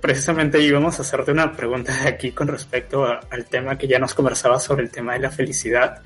[0.00, 4.58] precisamente íbamos a hacerte una pregunta aquí con respecto al tema que ya nos conversaba
[4.58, 6.02] sobre el tema de la felicidad.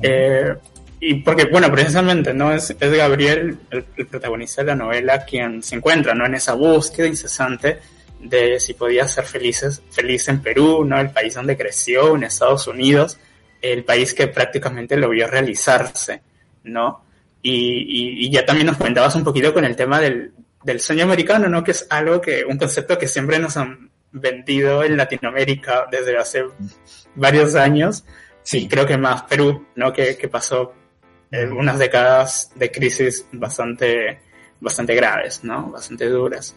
[0.00, 0.54] Eh,
[1.00, 2.52] y porque, bueno, precisamente, ¿no?
[2.52, 6.26] Es, es Gabriel, el, protagonista de la novela, quien se encuentra, ¿no?
[6.26, 7.78] En esa búsqueda incesante
[8.22, 11.00] de si podía ser felices, feliz en Perú, ¿no?
[11.00, 13.18] El país donde creció, en Estados Unidos,
[13.60, 16.22] el país que prácticamente lo vio realizarse,
[16.64, 17.04] ¿no?
[17.42, 20.32] Y, y, y ya también nos comentabas un poquito con el tema del,
[20.62, 21.64] del sueño americano, ¿no?
[21.64, 26.44] Que es algo que, un concepto que siempre nos han vendido en Latinoamérica desde hace
[27.14, 28.04] varios años.
[28.42, 29.92] Sí, creo que más Perú, ¿no?
[29.92, 30.74] Que, que pasó
[31.50, 34.20] unas décadas de crisis bastante,
[34.60, 35.70] bastante graves, ¿no?
[35.70, 36.54] Bastante duras.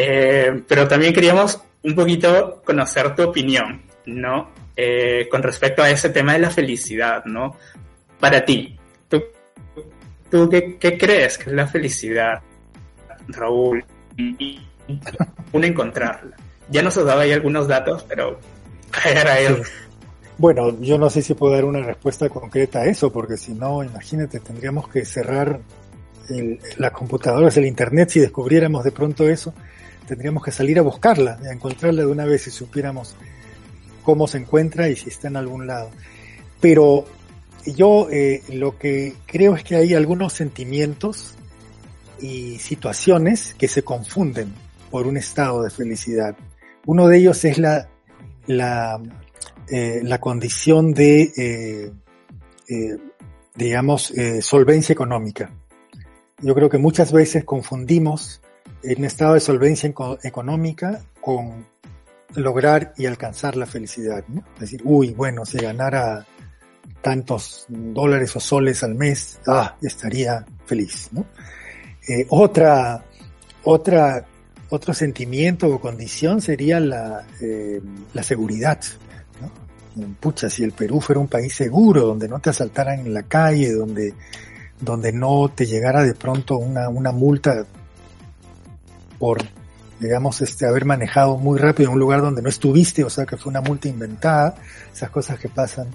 [0.00, 4.50] Eh, pero también queríamos un poquito conocer tu opinión, ¿no?
[4.76, 7.56] Eh, con respecto a ese tema de la felicidad, ¿no?
[8.20, 9.24] Para ti, ¿tú,
[10.30, 12.40] tú qué, qué crees que es la felicidad?
[13.26, 13.84] Raúl,
[14.16, 14.60] y
[15.52, 16.36] uno encontrarla.
[16.70, 18.38] Ya nos daba ahí algunos datos, pero
[19.04, 19.62] era él.
[20.38, 23.82] Bueno, yo no sé si puedo dar una respuesta concreta a eso, porque si no,
[23.82, 25.60] imagínate, tendríamos que cerrar
[26.76, 29.52] las computadoras, el Internet, si descubriéramos de pronto eso,
[30.08, 33.14] tendríamos que salir a buscarla, a encontrarla de una vez si supiéramos
[34.02, 35.90] cómo se encuentra y si está en algún lado.
[36.60, 37.04] Pero
[37.64, 41.34] yo eh, lo que creo es que hay algunos sentimientos
[42.20, 44.52] y situaciones que se confunden
[44.90, 46.36] por un estado de felicidad.
[46.86, 47.88] Uno de ellos es la,
[48.46, 49.00] la,
[49.70, 51.92] eh, la condición de, eh,
[52.68, 52.96] eh,
[53.54, 55.50] digamos, solvencia económica.
[56.40, 58.40] Yo creo que muchas veces confundimos
[58.82, 61.66] un estado de solvencia económica con
[62.34, 64.24] lograr y alcanzar la felicidad.
[64.28, 64.42] ¿no?
[64.54, 66.26] Es decir, uy, bueno, si ganara
[67.00, 71.24] tantos dólares o soles al mes, ah, estaría feliz, ¿no?
[72.08, 73.04] Eh, otra,
[73.64, 74.24] otra,
[74.70, 77.80] otro sentimiento o condición sería la, eh,
[78.14, 78.80] la seguridad.
[80.20, 83.72] Pucha, si el Perú fuera un país seguro, donde no te asaltaran en la calle,
[83.72, 84.14] donde,
[84.80, 87.66] donde no te llegara de pronto una, una multa
[89.18, 89.38] por,
[90.00, 93.36] digamos, este, haber manejado muy rápido en un lugar donde no estuviste, o sea, que
[93.36, 94.54] fue una multa inventada,
[94.92, 95.88] esas cosas que pasan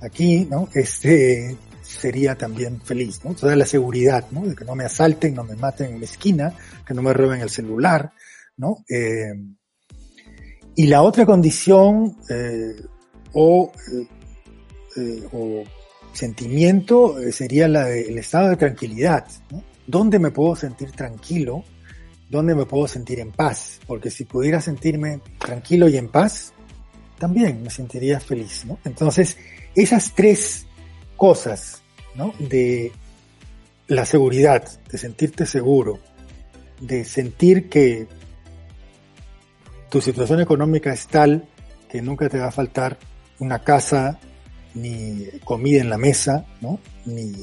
[0.00, 0.68] aquí, ¿no?
[0.74, 3.34] Este, sería también feliz, ¿no?
[3.34, 4.46] Toda la seguridad, ¿no?
[4.46, 6.54] De que no me asalten, no me maten en la esquina,
[6.86, 8.12] que no me roben el celular,
[8.56, 8.84] ¿no?
[8.88, 9.32] Eh,
[10.76, 12.76] y la otra condición eh,
[13.32, 13.72] o,
[14.96, 15.64] eh, o,
[16.12, 19.62] sentimiento sería la del estado de tranquilidad, ¿no?
[19.86, 21.64] ¿Dónde me puedo sentir tranquilo?
[22.30, 23.80] ¿Dónde me puedo sentir en paz?
[23.86, 26.52] Porque si pudiera sentirme tranquilo y en paz,
[27.18, 28.78] también me sentiría feliz, ¿no?
[28.84, 29.36] Entonces,
[29.74, 30.66] esas tres
[31.16, 31.82] cosas,
[32.14, 32.32] ¿no?
[32.38, 32.92] De
[33.88, 35.98] la seguridad, de sentirte seguro,
[36.80, 38.06] de sentir que
[39.90, 41.48] tu situación económica es tal
[41.88, 42.96] que nunca te va a faltar
[43.40, 44.20] una casa,
[44.74, 46.78] ni comida en la mesa, ¿no?
[47.04, 47.34] Ni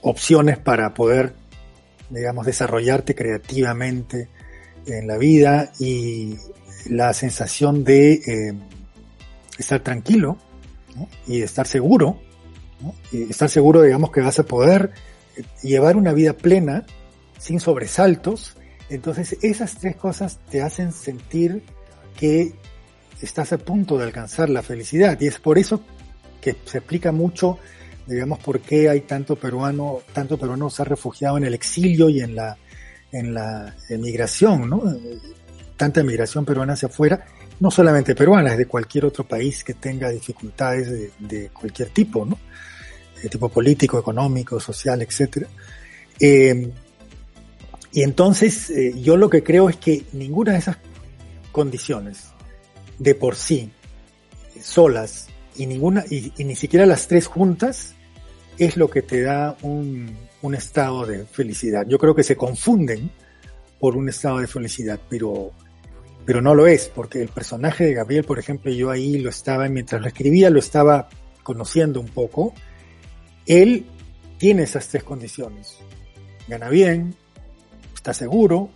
[0.00, 1.34] opciones para poder,
[2.10, 4.28] digamos, desarrollarte creativamente
[4.86, 6.36] en la vida y
[6.86, 8.54] la sensación de eh,
[9.58, 10.38] estar tranquilo
[11.26, 12.20] y estar seguro
[13.12, 14.92] estar seguro, digamos, que vas a poder
[15.62, 16.84] llevar una vida plena,
[17.38, 18.56] sin sobresaltos.
[18.88, 21.62] Entonces, esas tres cosas te hacen sentir
[22.16, 22.54] que
[23.20, 25.18] estás a punto de alcanzar la felicidad.
[25.20, 25.82] Y es por eso
[26.40, 27.58] que se explica mucho,
[28.10, 32.20] digamos, por qué hay tanto peruano, tanto peruano se ha refugiado en el exilio y
[32.20, 32.56] en la,
[33.12, 34.82] en la emigración, ¿no?
[35.76, 37.24] Tanta emigración peruana hacia afuera,
[37.60, 42.38] no solamente peruana, es de cualquier otro país que tenga dificultades de, cualquier tipo, ¿no?
[43.22, 45.46] de tipo político, económico, social, etc.
[46.18, 46.72] Eh,
[47.92, 50.78] y entonces eh, yo lo que creo es que ninguna de esas
[51.52, 52.28] condiciones
[52.98, 53.70] de por sí,
[54.62, 57.94] solas, y ninguna, y, ni siquiera las tres juntas,
[58.60, 61.86] es lo que te da un, un estado de felicidad.
[61.88, 63.10] Yo creo que se confunden
[63.78, 65.52] por un estado de felicidad, pero,
[66.26, 69.68] pero no lo es, porque el personaje de Gabriel, por ejemplo, yo ahí lo estaba,
[69.68, 71.08] mientras lo escribía, lo estaba
[71.42, 72.52] conociendo un poco,
[73.46, 73.86] él
[74.38, 75.78] tiene esas tres condiciones.
[76.46, 77.14] Gana bien,
[77.94, 78.68] está seguro,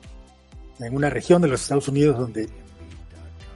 [0.81, 2.49] en una región de los Estados Unidos donde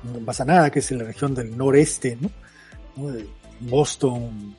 [0.03, 2.31] no pasa nada, que es en la región del noreste, ¿no?
[3.61, 4.55] Boston,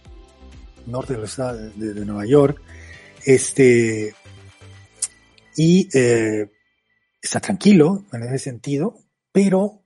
[0.86, 2.62] norte de, los, de, de Nueva York,
[3.26, 4.14] este,
[5.56, 6.50] y eh,
[7.22, 8.98] está tranquilo en ese sentido,
[9.32, 9.84] pero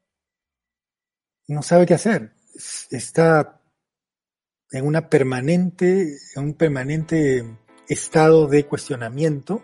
[1.48, 2.34] no sabe qué hacer.
[2.92, 3.62] Está
[4.72, 9.64] en una permanente, en un permanente estado de cuestionamiento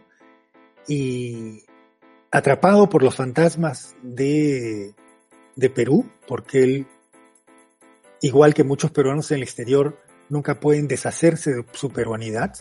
[0.88, 1.64] y
[2.32, 4.96] atrapado por los fantasmas de,
[5.56, 6.88] de Perú, porque él,
[8.22, 10.00] igual que muchos peruanos en el exterior,
[10.30, 12.54] nunca pueden deshacerse de su peruanidad.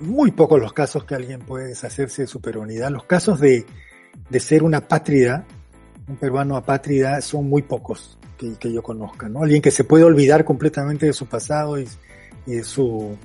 [0.00, 2.90] Muy pocos los casos que alguien puede deshacerse de su peruanidad.
[2.90, 3.64] Los casos de,
[4.28, 5.46] de ser una apátrida,
[6.08, 9.28] un peruano apátrida, son muy pocos que, que, yo conozca.
[9.28, 9.42] ¿no?
[9.42, 11.88] Alguien que se puede olvidar completamente de su pasado y,
[12.46, 13.16] de su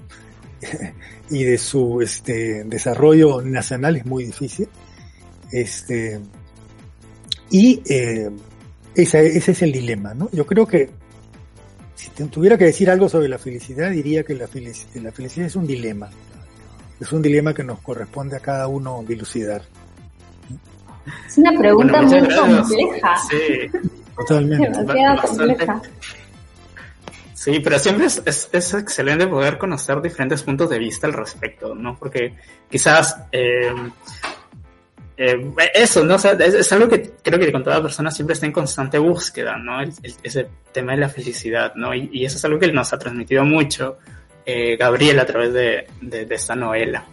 [1.30, 4.70] y de su este, desarrollo nacional es muy difícil.
[5.52, 6.22] Este,
[7.50, 8.30] y eh,
[8.96, 10.30] ese, ese es el dilema, ¿no?
[10.32, 10.90] Yo creo que
[12.02, 15.56] si tuviera que decir algo sobre la felicidad, diría que la, felicidad, la felicidad es
[15.56, 16.10] un dilema.
[17.00, 19.62] Es un dilema que nos corresponde a cada uno dilucidar.
[21.28, 23.18] Es una pregunta bueno, muy compleja.
[23.30, 23.70] Sí.
[24.16, 24.72] Totalmente.
[24.72, 25.82] compleja.
[27.36, 31.74] Sí, pero siempre es, es, es, excelente poder conocer diferentes puntos de vista al respecto,
[31.74, 31.98] ¿no?
[31.98, 32.36] Porque
[32.70, 33.74] quizás eh,
[35.24, 36.16] eh, eso, ¿no?
[36.16, 39.56] O sea, es, algo que creo que con toda persona siempre está en constante búsqueda,
[39.56, 39.80] ¿no?
[40.24, 41.94] Ese tema de la felicidad, ¿no?
[41.94, 44.00] Y, eso es algo que nos ha transmitido mucho
[44.48, 47.06] eh, Gabriel a través de, de, de, esta novela.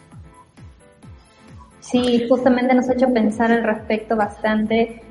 [1.80, 5.02] Sí, justamente nos ha hecho pensar al respecto bastante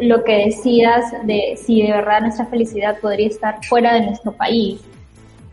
[0.00, 4.82] lo que decías de si de verdad nuestra felicidad podría estar fuera de nuestro país.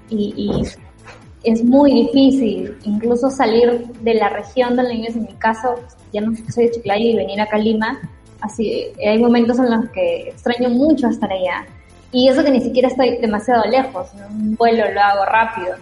[0.09, 0.65] Y
[1.43, 5.75] es muy difícil incluso salir de la región donde vives, en mi caso,
[6.13, 7.99] ya no soy de Chiclayo y venir acá a Lima,
[8.41, 11.65] así hay momentos en los que extraño mucho estar allá.
[12.11, 15.75] Y eso que ni siquiera estoy demasiado lejos, un vuelo lo hago rápido,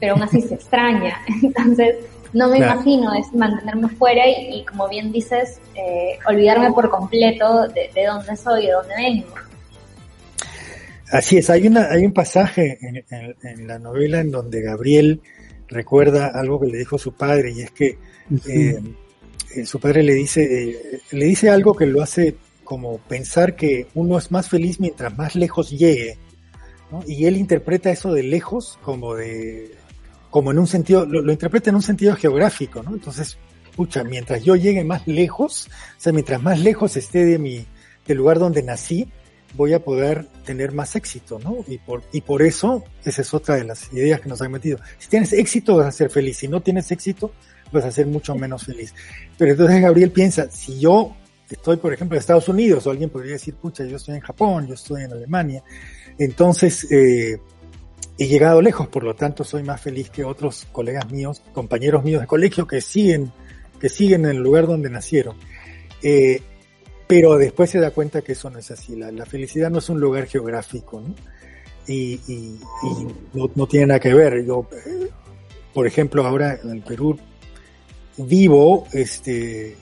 [0.00, 1.18] pero aún así se extraña.
[1.42, 1.96] Entonces,
[2.32, 2.74] no me claro.
[2.74, 8.06] imagino es mantenerme fuera y, y como bien dices, eh, olvidarme por completo de, de
[8.06, 9.45] dónde soy, de dónde vengo.
[11.10, 15.20] Así es, hay, una, hay un pasaje en, en, en, la novela en donde Gabriel
[15.68, 17.98] recuerda algo que le dijo su padre y es que
[18.30, 18.94] uh -huh.
[19.54, 23.86] eh, su padre le dice, eh, le dice algo que lo hace como pensar que
[23.94, 26.18] uno es más feliz mientras más lejos llegue.
[26.90, 27.02] ¿no?
[27.06, 29.72] Y él interpreta eso de lejos como de
[30.30, 32.92] como en un sentido, lo, lo, interpreta en un sentido geográfico, ¿no?
[32.92, 33.38] Entonces,
[33.74, 37.64] pucha, mientras yo llegue más lejos, o sea, mientras más lejos esté de mi,
[38.06, 39.08] del lugar donde nací,
[39.56, 41.64] voy a poder tener más éxito, ¿no?
[41.66, 44.78] Y por, y por eso, esa es otra de las ideas que nos han metido.
[44.98, 46.36] Si tienes éxito, vas a ser feliz.
[46.38, 47.32] Si no tienes éxito,
[47.72, 48.94] vas a ser mucho menos feliz.
[49.38, 51.16] Pero entonces Gabriel piensa, si yo
[51.50, 54.66] estoy, por ejemplo, en Estados Unidos, o alguien podría decir, pucha, yo estoy en Japón,
[54.66, 55.62] yo estoy en Alemania,
[56.18, 57.38] entonces, eh,
[58.18, 62.20] he llegado lejos, por lo tanto soy más feliz que otros colegas míos, compañeros míos
[62.20, 63.32] de colegio que siguen,
[63.80, 65.36] que siguen en el lugar donde nacieron.
[66.02, 66.40] Eh,
[67.06, 68.96] pero después se da cuenta que eso no es así.
[68.96, 71.14] La, felicidad no es un lugar geográfico, ¿no?
[71.86, 74.44] Y, y, y no, no, tiene nada que ver.
[74.44, 75.08] Yo, eh,
[75.72, 77.16] por ejemplo, ahora en el Perú
[78.16, 79.76] vivo este,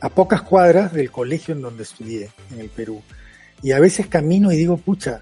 [0.00, 3.00] a pocas cuadras del colegio en donde estudié, en el Perú.
[3.62, 5.20] Y a veces camino y digo, pucha,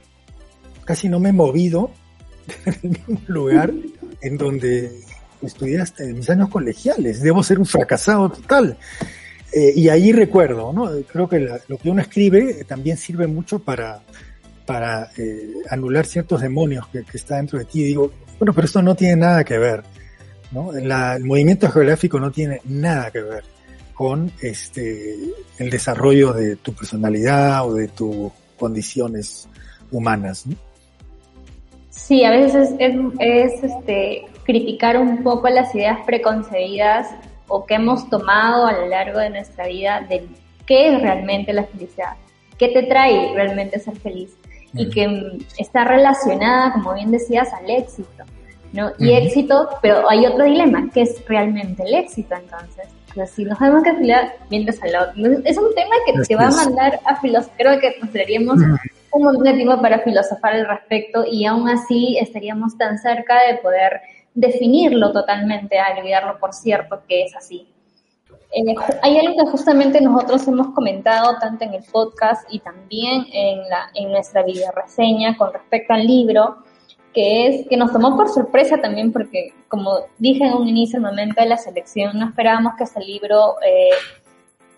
[0.84, 1.90] casi no me he movido
[2.64, 3.72] en el mismo lugar
[4.22, 4.92] en donde
[5.42, 7.20] estudié hasta mis años colegiales.
[7.20, 8.78] Debo ser un fracasado total.
[9.52, 10.90] Eh, y ahí recuerdo, ¿no?
[11.10, 14.00] Creo que la, lo que uno escribe también sirve mucho para,
[14.66, 17.80] para eh, anular ciertos demonios que, que está dentro de ti.
[17.80, 19.82] Y digo, bueno, pero esto no tiene nada que ver,
[20.52, 20.72] ¿no?
[20.74, 23.44] El movimiento geográfico no tiene nada que ver
[23.94, 25.16] con este,
[25.58, 29.48] el desarrollo de tu personalidad o de tus condiciones
[29.90, 30.54] humanas, ¿no?
[31.90, 37.08] Sí, a veces es, es, es este, criticar un poco las ideas preconcebidas
[37.48, 40.26] o que hemos tomado a lo largo de nuestra vida de
[40.66, 42.14] qué es realmente la felicidad,
[42.58, 44.36] qué te trae realmente ser feliz
[44.74, 44.90] y mm.
[44.90, 48.24] que está relacionada, como bien decías, al éxito,
[48.72, 48.92] ¿no?
[48.98, 49.16] Y mm.
[49.16, 52.86] éxito, pero hay otro dilema, ¿qué es realmente el éxito entonces?
[53.10, 56.36] O sea, si nos sabemos que felicidad bien de salud, es un tema que te
[56.36, 58.76] va a mandar a filosofar, creo que nos daríamos mm.
[59.12, 63.56] un montón de tiempo para filosofar al respecto y aún así estaríamos tan cerca de
[63.58, 64.02] poder
[64.40, 67.66] definirlo totalmente al olvidarlo por cierto que es así.
[68.50, 73.58] Eh, hay algo que justamente nosotros hemos comentado tanto en el podcast y también en,
[73.68, 76.58] la, en nuestra video reseña con respecto al libro,
[77.12, 81.04] que es que nos tomó por sorpresa también porque, como dije en un inicio, el
[81.04, 83.90] momento de la selección, no esperábamos que ese libro eh,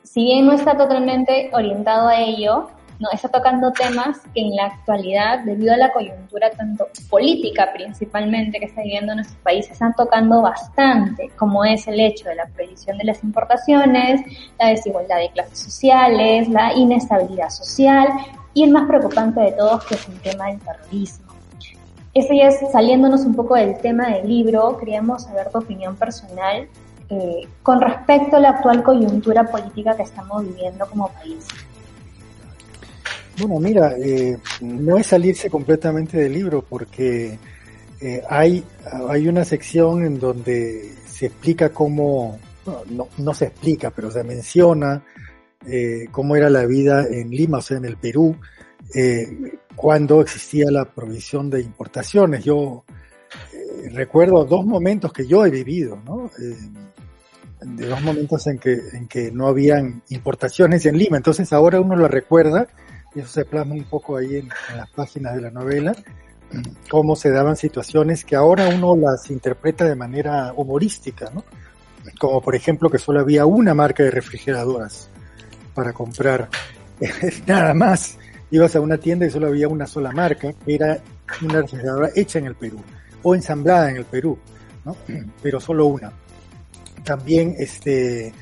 [0.02, 2.68] si bien no está totalmente orientado a ello,
[3.00, 8.60] no está tocando temas que en la actualidad, debido a la coyuntura tanto política principalmente
[8.60, 12.98] que está viviendo nuestro país, están tocando bastante, como es el hecho de la prohibición
[12.98, 14.20] de las importaciones,
[14.58, 18.08] la desigualdad de clases sociales, la inestabilidad social
[18.52, 21.32] y el más preocupante de todos, que es el tema del terrorismo.
[22.12, 26.68] Ese ya es saliéndonos un poco del tema del libro, queríamos saber tu opinión personal
[27.08, 31.46] eh, con respecto a la actual coyuntura política que estamos viviendo como país.
[33.38, 37.38] Bueno, mira, eh, no es salirse completamente del libro porque
[38.00, 38.64] eh, hay,
[39.08, 42.38] hay una sección en donde se explica cómo,
[42.90, 45.02] no, no se explica, pero se menciona
[45.66, 48.36] eh, cómo era la vida en Lima, o sea, en el Perú,
[49.76, 52.44] cuando existía la provisión de importaciones.
[52.44, 52.84] Yo
[53.92, 56.30] recuerdo dos momentos que yo he vivido, ¿no?
[57.62, 61.16] de dos momentos en que, en que no habían importaciones en Lima.
[61.16, 62.68] Entonces ahora uno lo recuerda
[63.14, 65.94] eso se plasma un poco ahí en, las páginas de la novela,
[66.88, 71.44] cómo se daban situaciones que ahora uno las interpreta de manera humorística, ¿no?
[72.18, 75.08] Como por ejemplo que solo había una marca de refrigeradoras
[75.74, 76.48] para comprar,
[77.46, 78.18] nada más.
[78.52, 80.98] Ibas a una tienda y solo había una sola marca, que era
[81.40, 82.82] una refrigeradora hecha en el Perú
[83.22, 84.38] o ensamblada en el Perú,
[84.84, 84.96] ¿no?
[85.42, 86.12] Pero solo una.
[87.04, 88.32] También este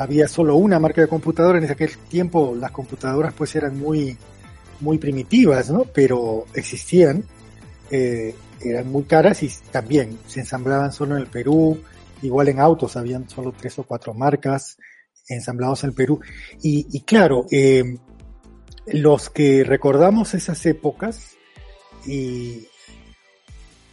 [0.00, 1.58] había solo una marca de computadora.
[1.58, 4.16] En aquel tiempo las computadoras pues eran muy,
[4.80, 5.84] muy primitivas, ¿no?
[5.84, 7.24] Pero existían,
[7.90, 11.78] eh, eran muy caras y también se ensamblaban solo en el Perú.
[12.22, 14.78] Igual en autos habían solo tres o cuatro marcas
[15.28, 16.20] ensamblados en el Perú.
[16.62, 17.84] Y, claro, eh,
[18.86, 21.36] los que recordamos esas épocas
[22.06, 22.66] y,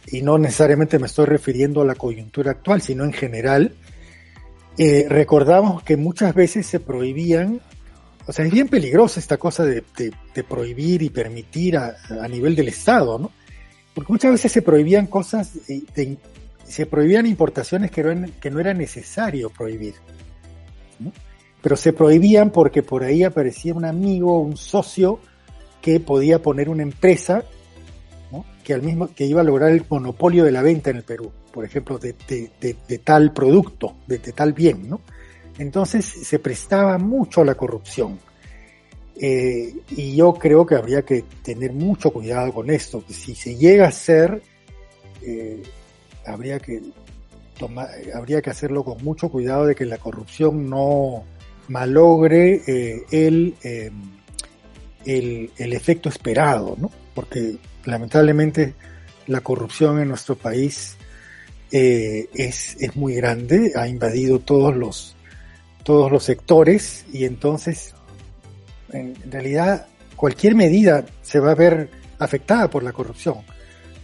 [0.06, 3.74] y no necesariamente me estoy refiriendo a la coyuntura actual, sino en general,
[4.78, 7.60] eh, recordamos que muchas veces se prohibían,
[8.26, 9.82] o sea, es bien peligrosa esta cosa de,
[10.48, 11.96] prohibir y permitir a,
[12.28, 13.32] nivel del Estado, ¿no?
[13.92, 15.50] Porque muchas veces se prohibían cosas,
[16.64, 19.94] se prohibían importaciones que, no, no era necesario prohibir,
[21.00, 21.12] ¿no?
[21.60, 25.18] Pero se prohibían porque por ahí aparecía un amigo, un socio
[25.82, 27.42] que podía poner una empresa
[28.62, 31.32] que al mismo que iba a lograr el monopolio de la venta en el Perú
[31.58, 32.14] por ejemplo, de,
[33.02, 35.00] tal producto, de, tal bien, ¿no?
[35.58, 38.20] Entonces se prestaba mucho a la corrupción.
[39.20, 43.02] Eh, y yo creo que habría que tener mucho cuidado con esto.
[43.08, 44.40] Si se llega a hacer,
[45.22, 45.60] eh,
[46.24, 46.80] habría que
[47.58, 51.24] tomar, habría que hacerlo con mucho cuidado de que la corrupción no
[51.66, 53.56] malogre eh, el,
[55.04, 56.92] el, el efecto esperado, ¿no?
[57.16, 58.74] Porque lamentablemente
[59.26, 60.97] la corrupción en nuestro país
[61.70, 65.16] eh, es, es muy grande, ha invadido todos los,
[65.82, 67.94] todos los sectores y entonces
[68.92, 73.36] en realidad cualquier medida se va a ver afectada por la corrupción.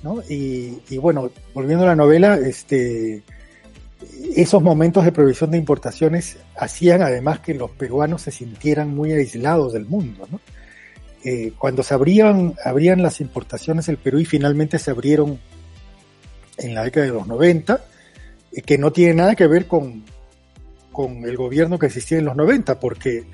[0.03, 0.23] ¿no?
[0.29, 3.23] Y, y bueno, volviendo a la novela, este,
[4.35, 9.73] esos momentos de prohibición de importaciones hacían además que los peruanos se sintieran muy aislados
[9.73, 10.27] del mundo.
[11.25, 15.39] Eh, cuando se abrían, abrían las importaciones del Perú y finalmente se abrieron
[16.59, 17.85] en la década de los 90,
[18.53, 20.05] eh, que no tiene nada que ver con,
[20.93, 23.27] con el gobierno que existía en los 90, porque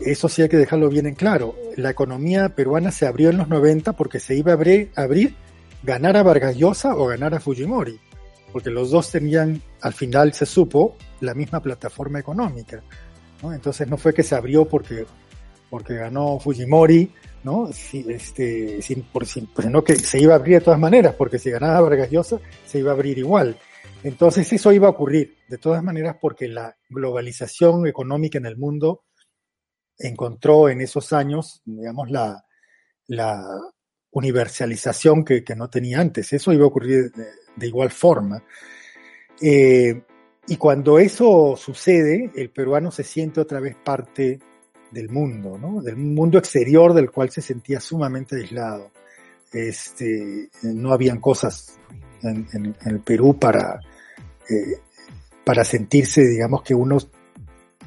[0.00, 1.54] eso sí hay que dejarlo bien en claro.
[1.76, 5.34] La economía peruana se abrió en los 90 porque se iba a abrir,
[5.82, 7.98] ganar a Vargas Llosa o ganar a Fujimori,
[8.52, 12.82] porque los dos tenían, al final se supo, la misma plataforma económica.
[13.42, 15.06] Entonces no fue que se abrió porque,
[15.70, 17.12] porque ganó Fujimori
[17.42, 17.72] ¿no?
[17.72, 21.14] Si, este, sin, por, sin, pues, sino que se iba a abrir de todas maneras,
[21.14, 23.56] porque si ganaba Vargas Llosa, se iba a abrir igual.
[24.02, 29.04] Entonces eso iba a ocurrir de todas maneras porque la globalización económica en el mundo
[29.98, 32.44] encontró en esos años, digamos, la,
[34.10, 36.32] universalización que, que, no tenía antes.
[36.32, 37.12] Eso iba a ocurrir
[37.56, 38.42] de, igual forma.
[39.40, 40.02] Eh,
[40.46, 44.40] y cuando eso sucede, el peruano se siente otra vez parte
[44.90, 45.82] del mundo, ¿no?
[45.82, 48.90] Del mundo exterior del cual se sentía sumamente aislado.
[49.52, 51.78] Este, no habían cosas
[52.22, 53.80] en, el Perú para,
[54.48, 54.78] eh,
[55.44, 56.98] para sentirse, digamos, que uno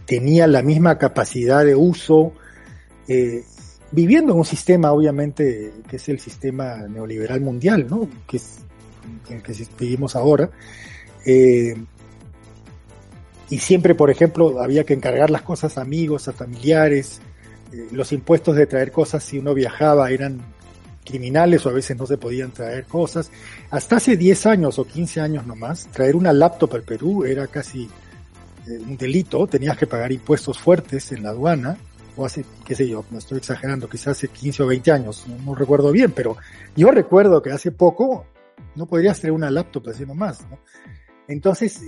[0.05, 2.33] tenía la misma capacidad de uso,
[3.07, 3.43] eh,
[3.91, 8.09] viviendo en un sistema, obviamente, que es el sistema neoliberal mundial, ¿no?
[8.27, 8.59] Que es
[9.29, 10.49] el que vivimos ahora.
[11.25, 11.75] Eh,
[13.51, 17.19] y siempre, por ejemplo, había que encargar las cosas a amigos, a familiares.
[17.73, 20.39] Eh, los impuestos de traer cosas si uno viajaba eran
[21.05, 23.29] criminales o a veces no se podían traer cosas.
[23.69, 27.89] Hasta hace 10 años o 15 años nomás, traer una laptop al Perú era casi
[28.67, 31.77] eh, un delito, tenías que pagar impuestos fuertes en la aduana,
[32.15, 35.55] o hace, qué sé yo, no estoy exagerando, quizás hace 15 o 20 años, no,
[35.55, 36.37] recuerdo bien, pero
[36.77, 38.27] yo recuerdo que hace poco
[38.75, 40.59] no podrías tener una laptop así nomás, ¿no?
[41.27, 41.81] Entonces,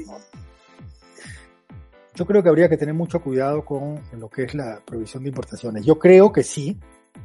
[2.16, 5.30] yo creo que habría que tener mucho cuidado con lo que es la provisión de
[5.30, 5.86] importaciones.
[5.86, 6.78] Yo creo que sí,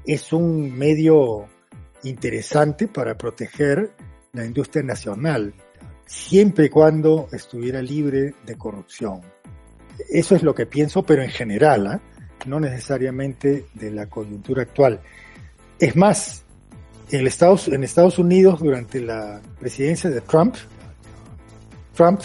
[0.05, 1.47] es un medio
[2.05, 3.93] interesante para proteger
[4.33, 5.55] la industria nacional,
[6.07, 9.21] siempre y cuando estuviera libre de corrupción.
[10.09, 12.01] Eso es lo que pienso, pero en general, ¿ah?
[12.47, 15.01] no necesariamente de la coyuntura actual.
[15.79, 16.45] Es más,
[17.11, 20.57] en Estados, en Estados Unidos, durante la presidencia de Trump,
[21.95, 22.21] Trump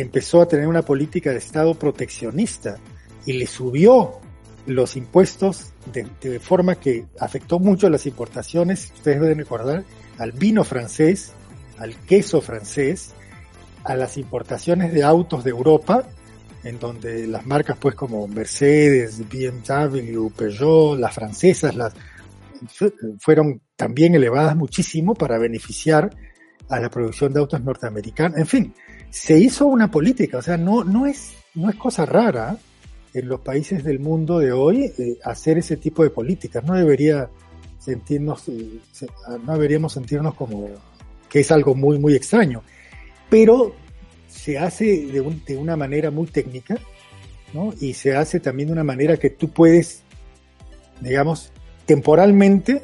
[0.00, 2.78] empezó a tener una política de Estado proteccionista
[3.26, 4.20] y le subió
[4.66, 9.84] los impuestos de, forma que afectó mucho las importaciones, ustedes deben recordar,
[10.18, 11.32] al vino francés,
[11.78, 13.14] al queso francés,
[13.84, 16.04] a las importaciones de autos de Europa,
[16.64, 21.94] en donde las marcas pues como Mercedes, BMW, Peugeot, las francesas, las
[23.20, 26.10] fueron también elevadas muchísimo para beneficiar
[26.68, 28.38] a la producción de autos norteamericanos.
[28.38, 28.74] En fin,
[29.10, 32.58] se hizo una política, o sea, no, no, es, no es cosa rara
[33.14, 36.64] en los países del mundo de hoy eh, hacer ese tipo de políticas.
[36.64, 37.28] No debería
[37.78, 38.80] sentirnos, eh,
[39.44, 40.68] no deberíamos sentirnos como
[41.28, 42.62] que es algo muy, muy extraño.
[43.28, 43.74] Pero
[44.28, 46.76] se hace de, de una manera muy técnica,
[47.52, 47.72] ¿no?
[47.80, 50.02] Y se hace también de una manera que tú puedes,
[51.00, 51.52] digamos,
[51.86, 52.82] temporalmente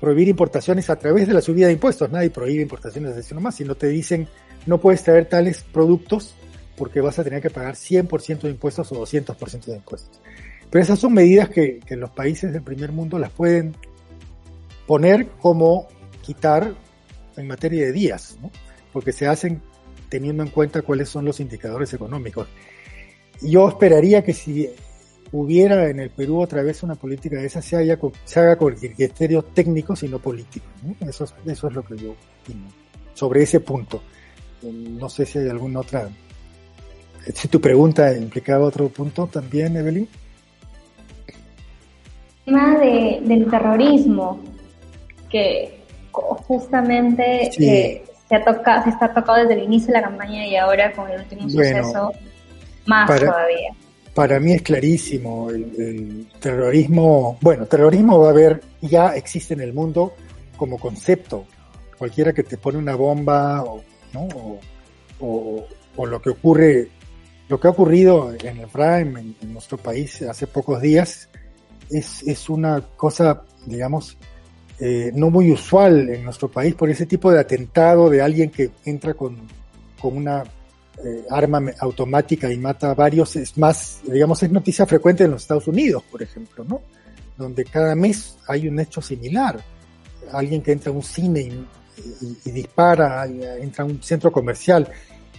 [0.00, 2.10] prohibir importaciones a través de la subida de impuestos.
[2.10, 4.28] Nadie prohíbe importaciones eso nomás, si no te dicen
[4.66, 6.34] no puedes traer tales productos
[6.76, 10.20] porque vas a tener que pagar 100% de impuestos o 200% de impuestos.
[10.70, 13.76] Pero esas son medidas que, que, los países del primer mundo las pueden
[14.86, 15.88] poner como
[16.22, 16.74] quitar
[17.36, 18.36] en materia de días,
[18.92, 19.62] porque se hacen
[20.08, 22.48] teniendo en cuenta cuáles son los indicadores económicos.
[23.40, 24.68] Yo esperaría que si
[25.32, 28.74] hubiera en el Perú otra vez una política de esa, se, haya, se haga con
[28.74, 30.70] criterios técnicos y no políticos.
[31.00, 32.68] Eso, eso es lo que yo opino
[33.14, 34.02] sobre ese punto.
[34.72, 36.08] No sé si hay alguna otra
[37.32, 40.08] si tu pregunta implicaba otro punto también, Evelyn.
[42.46, 44.40] El tema de, del terrorismo,
[45.30, 45.80] que
[46.12, 50.56] justamente eh, se, ha tocado, se está tocado desde el inicio de la campaña y
[50.56, 52.12] ahora con el último suceso,
[52.86, 53.74] más todavía.
[54.12, 59.72] Para mí es clarísimo, el, terrorismo, bueno, terrorismo va a haber, ya existe en el
[59.72, 60.12] mundo
[60.56, 61.46] como concepto.
[61.98, 63.82] Cualquiera que te pone una bomba o,
[64.14, 64.28] ¿no?
[65.20, 66.88] o, o lo que ocurre
[67.48, 71.28] lo que ha ocurrido en el Prime, en, nuestro país, hace pocos días,
[71.90, 74.16] es, es una cosa, digamos,
[74.80, 78.70] eh, no muy usual en nuestro país por ese tipo de atentado de alguien que
[78.84, 79.36] entra con,
[80.00, 80.42] con una
[81.04, 83.36] eh, arma automática y mata a varios.
[83.36, 86.80] Es más, digamos, es noticia frecuente en los Estados Unidos, por ejemplo, ¿no?
[87.36, 89.60] Donde cada mes hay un hecho similar.
[90.32, 91.66] Alguien que entra a un cine y,
[92.44, 94.88] dispara, entra a un centro comercial.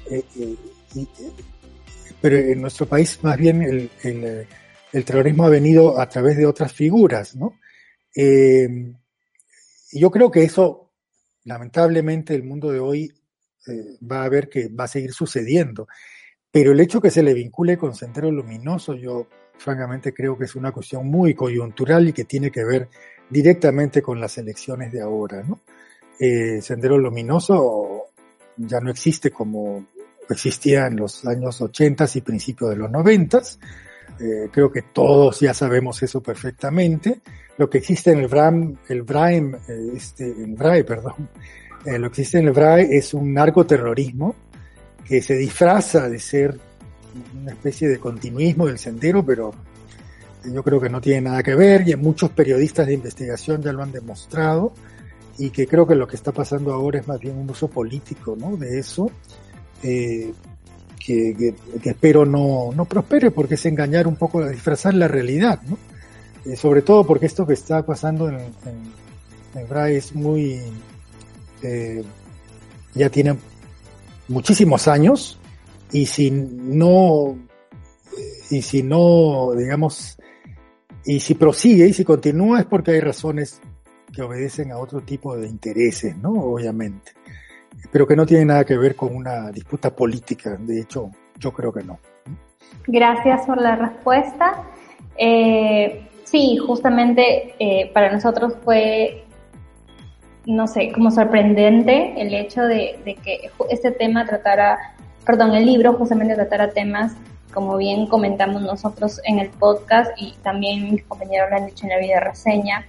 [0.10, 0.24] Eh,
[0.96, 1.08] y,
[2.22, 4.48] pero en nuestro país más bien el,
[4.94, 7.60] el, terrorismo ha venido a través de otras figuras, ¿no?
[8.16, 8.94] Eh,
[9.92, 10.92] yo creo que eso,
[11.44, 13.14] lamentablemente, el mundo de hoy
[13.68, 15.88] eh, va a ver que va a seguir sucediendo.
[16.52, 19.28] Pero el hecho que se le vincule con Sendero Luminoso, yo
[19.58, 22.90] francamente creo que es una cuestión muy coyuntural y que tiene que ver
[23.30, 25.62] directamente con las elecciones de ahora, ¿no?
[26.20, 28.06] Eh, Sendero Luminoso
[28.58, 29.86] ya no existe como
[30.30, 33.42] existía en los años 80 y principios de los 90.
[34.20, 37.22] Eh, creo que todos ya sabemos eso perfectamente.
[37.58, 39.60] Lo que existe en el BRAM, el BRAIM, eh,
[39.96, 41.30] este, el BRAE, perdón,
[41.86, 44.36] eh, lo que existe en el BRAE es un narcoterrorismo
[45.06, 46.58] que se disfraza de ser
[47.40, 49.54] una especie de continuismo del sendero, pero
[50.44, 53.84] yo creo que no tiene nada que ver y muchos periodistas de investigación ya lo
[53.84, 54.74] han demostrado
[55.38, 58.36] y que creo que lo que está pasando ahora es más bien un uso político
[58.38, 58.56] ¿no?
[58.56, 59.12] de eso
[59.84, 60.34] eh,
[61.00, 65.78] que, espero no, no, prospere porque es engañar un poco, disfrazar la realidad, ¿no?
[66.46, 70.60] Eh, sobre todo porque esto que está pasando en, en, es muy,
[71.62, 72.04] eh,
[72.96, 73.36] ya tiene
[74.28, 75.38] muchísimos años
[75.92, 77.38] y si no,
[78.50, 80.18] y si no, digamos,
[81.06, 83.62] y si prosigue y si continúa es porque hay razones
[84.16, 86.32] que obedecen a otro tipo de intereses, ¿no?
[86.32, 87.12] Obviamente
[87.92, 90.58] pero que no tiene nada que ver con una disputa política.
[90.60, 92.00] De hecho, yo creo que no.
[92.88, 94.64] Gracias por la respuesta.
[95.18, 99.24] Eh, sí, justamente eh, para nosotros fue,
[100.46, 104.78] no sé, como sorprendente el hecho de, que este tema tratara
[105.26, 107.16] perdón, el libro justamente tratara temas,
[107.52, 111.92] como bien comentamos nosotros en el podcast y también mis compañeros lo han dicho en
[111.92, 112.86] la vida reseña,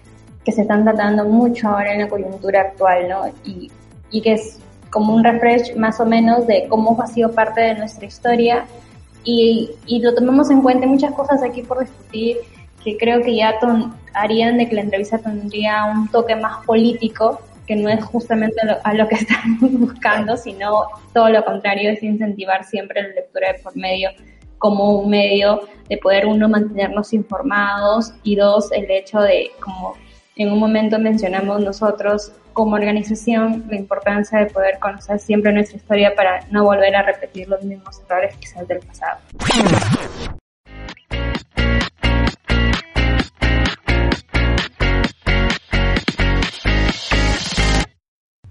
[0.47, 3.27] que se están tratando mucho ahora en la coyuntura actual, ¿no?
[3.45, 3.69] Y,
[4.13, 7.75] y que es como un refresh más o menos de cómo ha sido parte de
[7.75, 8.65] nuestra historia
[9.25, 10.87] y, y lo tomamos en cuenta.
[10.87, 12.37] muchas cosas aquí por discutir
[12.85, 13.59] que creo que ya
[14.15, 18.95] harían de que la entrevista tendría un toque más político, que no es justamente a
[18.95, 23.77] lo que estamos buscando, sino todo lo contrario, es incentivar siempre la lectura de por
[23.77, 24.11] medio
[24.59, 29.95] como un medio de poder uno mantenernos informados y dos, el hecho de, como
[30.37, 36.15] en un momento mencionamos nosotros como organización, la importancia de poder conocer siempre nuestra historia
[36.15, 39.19] para no volver a repetir los mismos errores quizás del pasado.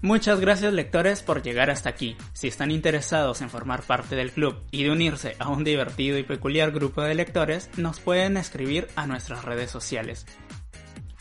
[0.01, 2.15] Muchas gracias lectores por llegar hasta aquí.
[2.33, 6.23] Si están interesados en formar parte del club y de unirse a un divertido y
[6.23, 10.27] peculiar grupo de lectores, nos pueden escribir a nuestras redes sociales.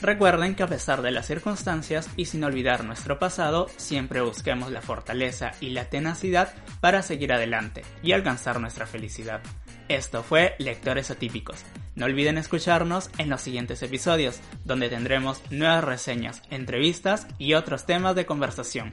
[0.04, 4.82] Recuerden que a pesar de las circunstancias y sin olvidar nuestro pasado, siempre busquemos la
[4.82, 6.52] fortaleza y la tenacidad
[6.82, 9.40] para seguir adelante y alcanzar nuestra felicidad.
[9.88, 11.64] Esto fue Lectores Atípicos.
[11.94, 18.14] No olviden escucharnos en los siguientes episodios, donde tendremos nuevas reseñas, entrevistas y otros temas
[18.14, 18.92] de conversación.